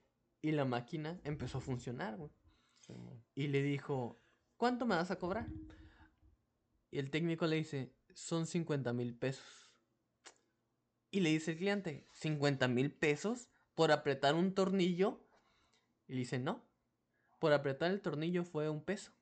y 0.42 0.52
la 0.52 0.66
máquina 0.66 1.22
empezó 1.24 1.60
a 1.60 1.62
funcionar, 1.62 2.18
güey. 2.18 2.32
Y 3.36 3.48
le 3.48 3.62
dijo, 3.62 4.22
¿cuánto 4.58 4.86
me 4.86 4.96
vas 4.96 5.12
a 5.12 5.20
cobrar? 5.20 5.48
Y 6.90 7.00
el 7.00 7.10
técnico 7.10 7.48
le 7.48 7.56
dice, 7.58 7.96
son 8.14 8.46
50 8.46 8.92
mil 8.92 9.16
pesos. 9.16 9.72
Y 11.10 11.22
le 11.22 11.30
dice 11.30 11.52
el 11.52 11.58
cliente, 11.58 12.08
¿50 12.22 12.68
mil 12.70 12.92
pesos 12.92 13.50
por 13.76 13.92
apretar 13.92 14.36
un 14.36 14.54
tornillo? 14.54 15.26
Y 16.08 16.14
le 16.14 16.20
dice, 16.20 16.40
no, 16.40 16.66
por 17.40 17.54
apretar 17.54 17.92
el 17.92 18.02
tornillo 18.02 18.44
fue 18.44 18.70
un 18.70 18.84
peso. 18.84 19.14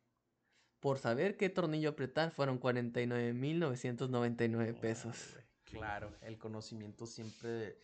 Por 0.80 0.98
saber 0.98 1.36
qué 1.38 1.50
tornillo 1.50 1.90
apretar 1.90 2.32
fueron 2.32 2.58
49 2.58 3.34
mil 3.34 3.60
999 3.60 4.74
pesos. 4.76 5.38
Claro, 5.66 6.16
el 6.22 6.38
conocimiento 6.38 7.06
siempre, 7.06 7.78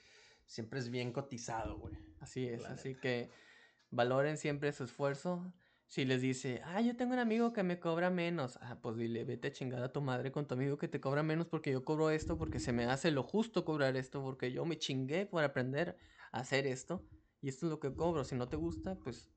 siempre 0.46 0.80
es 0.80 0.90
bien 0.90 1.12
cotizado, 1.12 1.78
güey. 1.78 1.94
Así 2.20 2.48
es, 2.48 2.62
La 2.62 2.70
así 2.70 2.90
neta. 2.90 3.02
que 3.02 3.30
valoren 3.92 4.38
siempre 4.38 4.72
su 4.72 4.86
esfuerzo. 4.86 5.54
Si 5.88 6.04
les 6.04 6.22
dice, 6.22 6.62
ah, 6.66 6.82
yo 6.82 6.96
tengo 6.98 7.14
un 7.14 7.20
amigo 7.20 7.54
que 7.54 7.62
me 7.62 7.80
cobra 7.80 8.10
menos, 8.10 8.58
ah, 8.62 8.80
pues 8.82 8.98
dile, 8.98 9.24
vete 9.24 9.50
a 9.50 9.52
chingar 9.52 9.84
a 9.84 9.92
tu 9.94 10.02
madre 10.02 10.32
con 10.32 10.48
tu 10.48 10.56
amigo 10.56 10.78
que 10.78 10.88
te 10.88 11.00
cobra 11.00 11.22
menos 11.22 11.46
porque 11.46 11.72
yo 11.72 11.86
cobro 11.86 12.10
esto, 12.10 12.40
porque 12.40 12.60
se 12.60 12.72
me 12.74 12.86
hace 12.86 13.12
lo 13.12 13.22
justo 13.22 13.64
cobrar 13.66 13.96
esto, 13.96 14.24
porque 14.24 14.52
yo 14.52 14.66
me 14.66 14.80
chingué 14.80 15.28
por 15.28 15.44
aprender 15.44 15.96
a 16.32 16.40
hacer 16.40 16.66
esto 16.66 17.06
y 17.40 17.50
esto 17.50 17.68
es 17.68 17.70
lo 17.70 17.80
que 17.80 17.94
cobro. 17.94 18.24
Si 18.24 18.36
no 18.36 18.50
te 18.50 18.56
gusta, 18.58 18.96
pues 18.96 19.30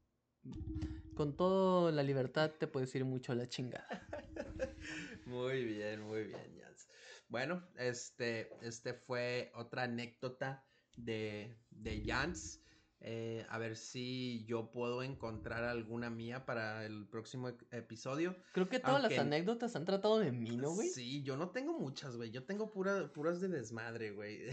con 1.14 1.36
toda 1.36 1.90
la 1.92 2.02
libertad 2.02 2.52
te 2.58 2.66
puedes 2.66 2.94
ir 2.94 3.04
mucho 3.04 3.32
a 3.32 3.34
la 3.34 3.48
chingada. 3.48 3.86
Muy 5.26 5.64
bien, 5.64 6.00
muy 6.02 6.24
bien, 6.24 6.56
Jans. 6.58 6.88
Bueno, 7.28 7.62
este, 7.76 8.48
este 8.62 8.94
fue 8.94 9.52
otra 9.54 9.82
anécdota 9.82 10.64
de, 10.96 11.54
de 11.70 12.02
Jans. 12.06 12.62
Eh, 13.00 13.44
a 13.50 13.58
ver 13.58 13.76
si 13.76 14.44
yo 14.46 14.72
puedo 14.72 15.02
encontrar 15.02 15.62
alguna 15.64 16.08
mía 16.10 16.46
para 16.46 16.84
el 16.86 17.06
próximo 17.06 17.48
ep- 17.50 17.66
episodio. 17.72 18.34
Creo 18.52 18.68
que 18.68 18.80
todas 18.80 19.02
Aunque- 19.02 19.16
las 19.16 19.24
anécdotas 19.24 19.76
han 19.76 19.84
tratado 19.84 20.18
de 20.18 20.32
mí, 20.32 20.56
¿no, 20.56 20.72
güey? 20.74 20.88
Sí, 20.88 21.22
yo 21.22 21.36
no 21.36 21.50
tengo 21.50 21.78
muchas, 21.78 22.16
güey. 22.16 22.30
Yo 22.30 22.44
tengo 22.44 22.72
pura, 22.72 23.12
puras 23.12 23.40
de 23.40 23.48
desmadre, 23.48 24.10
güey. 24.12 24.46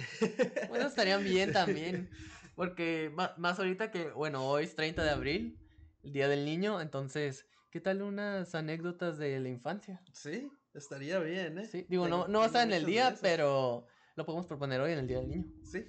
Bueno, 0.69 0.87
estarían 0.87 1.23
bien 1.23 1.53
también. 1.53 2.09
Porque 2.55 3.11
más 3.37 3.57
ahorita 3.59 3.89
que, 3.91 4.09
bueno, 4.11 4.45
hoy 4.47 4.65
es 4.65 4.75
30 4.75 5.03
de 5.03 5.09
abril, 5.09 5.57
el 6.05 6.13
Día 6.13 6.27
del 6.27 6.45
Niño, 6.45 6.81
entonces, 6.81 7.47
¿qué 7.71 7.81
tal 7.81 8.03
unas 8.03 8.53
anécdotas 8.53 9.17
de 9.17 9.39
la 9.39 9.49
infancia? 9.49 10.01
Sí, 10.13 10.51
estaría 10.75 11.17
bien, 11.19 11.57
¿eh? 11.57 11.65
Sí, 11.65 11.85
digo, 11.89 12.07
no, 12.07 12.27
no 12.27 12.39
va 12.39 12.45
a 12.45 12.47
estar 12.47 12.65
en 12.65 12.73
el 12.73 12.85
día, 12.85 13.15
pero 13.21 13.87
lo 14.15 14.25
podemos 14.25 14.45
proponer 14.45 14.79
hoy 14.81 14.91
en 14.91 14.99
el 14.99 15.07
Día 15.07 15.17
del 15.17 15.29
Niño. 15.29 15.45
Sí, 15.63 15.83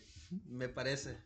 me 0.46 0.70
parece. 0.70 1.18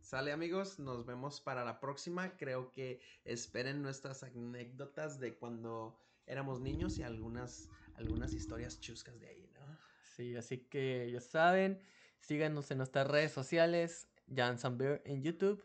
Sale 0.00 0.32
amigos, 0.32 0.80
nos 0.80 1.06
vemos 1.06 1.40
para 1.40 1.64
la 1.64 1.78
próxima. 1.78 2.36
Creo 2.36 2.72
que 2.72 3.00
esperen 3.24 3.80
nuestras 3.80 4.24
anécdotas 4.24 5.20
de 5.20 5.36
cuando 5.36 5.96
éramos 6.26 6.60
niños 6.60 6.98
y 6.98 7.04
algunas, 7.04 7.68
algunas 7.94 8.32
historias 8.32 8.80
chuscas 8.80 9.20
de 9.20 9.28
ahí, 9.28 9.50
¿no? 9.54 9.78
Sí, 10.16 10.34
así 10.34 10.58
que 10.58 11.10
ya 11.12 11.20
saben, 11.20 11.80
síganos 12.18 12.72
en 12.72 12.78
nuestras 12.78 13.06
redes 13.06 13.30
sociales, 13.30 14.08
Jan 14.34 14.58
Samber 14.58 15.00
en 15.04 15.22
YouTube 15.22 15.64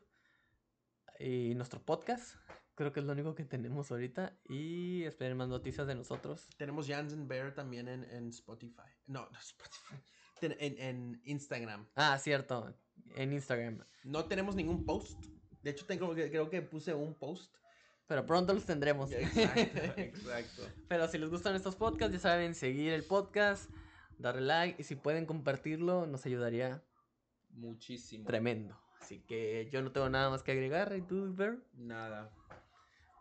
y 1.20 1.54
nuestro 1.56 1.80
podcast. 1.84 2.36
Creo 2.82 2.92
que 2.92 3.00
es 3.00 3.06
lo 3.06 3.12
único 3.14 3.36
que 3.36 3.46
tenemos 3.46 3.92
ahorita 3.92 4.36
y 4.50 5.04
esperen 5.04 5.38
más 5.38 5.48
noticias 5.48 5.86
de 5.86 5.94
nosotros. 5.94 6.48
Tenemos 6.58 6.88
Jansen 6.88 7.28
Bear 7.28 7.54
también 7.54 7.88
en, 7.88 8.04
en 8.06 8.30
Spotify. 8.30 8.90
No, 9.06 9.30
no 9.30 9.38
Spotify. 9.40 10.04
Ten- 10.40 10.56
En, 10.60 10.80
en 10.80 11.22
Instagram. 11.26 11.88
Ah, 11.94 12.18
cierto, 12.18 12.74
en 13.16 13.34
Instagram. 13.34 13.86
No 14.04 14.26
tenemos 14.26 14.56
ningún 14.56 14.84
post. 14.84 15.24
De 15.62 15.70
hecho, 15.70 15.86
tengo, 15.86 16.12
creo 16.16 16.50
que 16.50 16.64
puse 16.64 16.96
un 16.96 17.14
post. 17.14 17.56
Pero 18.08 18.26
pronto 18.26 18.52
los 18.52 18.66
tendremos. 18.66 19.12
Exacto, 19.14 19.52
exacto. 20.02 20.64
Pero 20.88 21.08
si 21.08 21.20
les 21.20 21.30
gustan 21.30 21.54
estos 21.56 21.76
podcasts, 21.76 22.14
ya 22.14 22.20
saben, 22.20 22.56
seguir 22.56 22.94
el 22.94 23.04
podcast, 23.04 23.70
darle 24.18 24.42
like 24.42 24.82
y 24.82 24.86
si 24.86 24.96
pueden 24.96 25.28
compartirlo, 25.28 26.08
nos 26.08 26.26
ayudaría 26.26 26.84
Muchísimo. 27.52 28.26
tremendo. 28.26 28.76
Así 29.00 29.20
que 29.20 29.70
yo 29.72 29.84
no 29.84 29.92
tengo 29.92 30.10
nada 30.10 30.32
más 30.32 30.42
que 30.42 30.52
agregar. 30.52 30.96
¿Y 30.98 31.04
tú, 31.04 31.32
Ver? 31.36 31.60
Nada. 31.74 32.34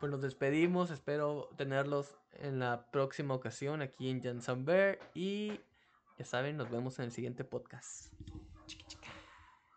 Pues 0.00 0.10
nos 0.10 0.22
despedimos. 0.22 0.90
Espero 0.90 1.50
tenerlos 1.56 2.16
en 2.38 2.58
la 2.58 2.86
próxima 2.90 3.34
ocasión 3.34 3.82
aquí 3.82 4.08
en 4.08 4.22
Jansan 4.22 4.64
Bear. 4.64 4.98
Y 5.14 5.60
ya 6.18 6.24
saben, 6.24 6.56
nos 6.56 6.70
vemos 6.70 6.98
en 6.98 7.04
el 7.04 7.12
siguiente 7.12 7.44
podcast. 7.44 8.10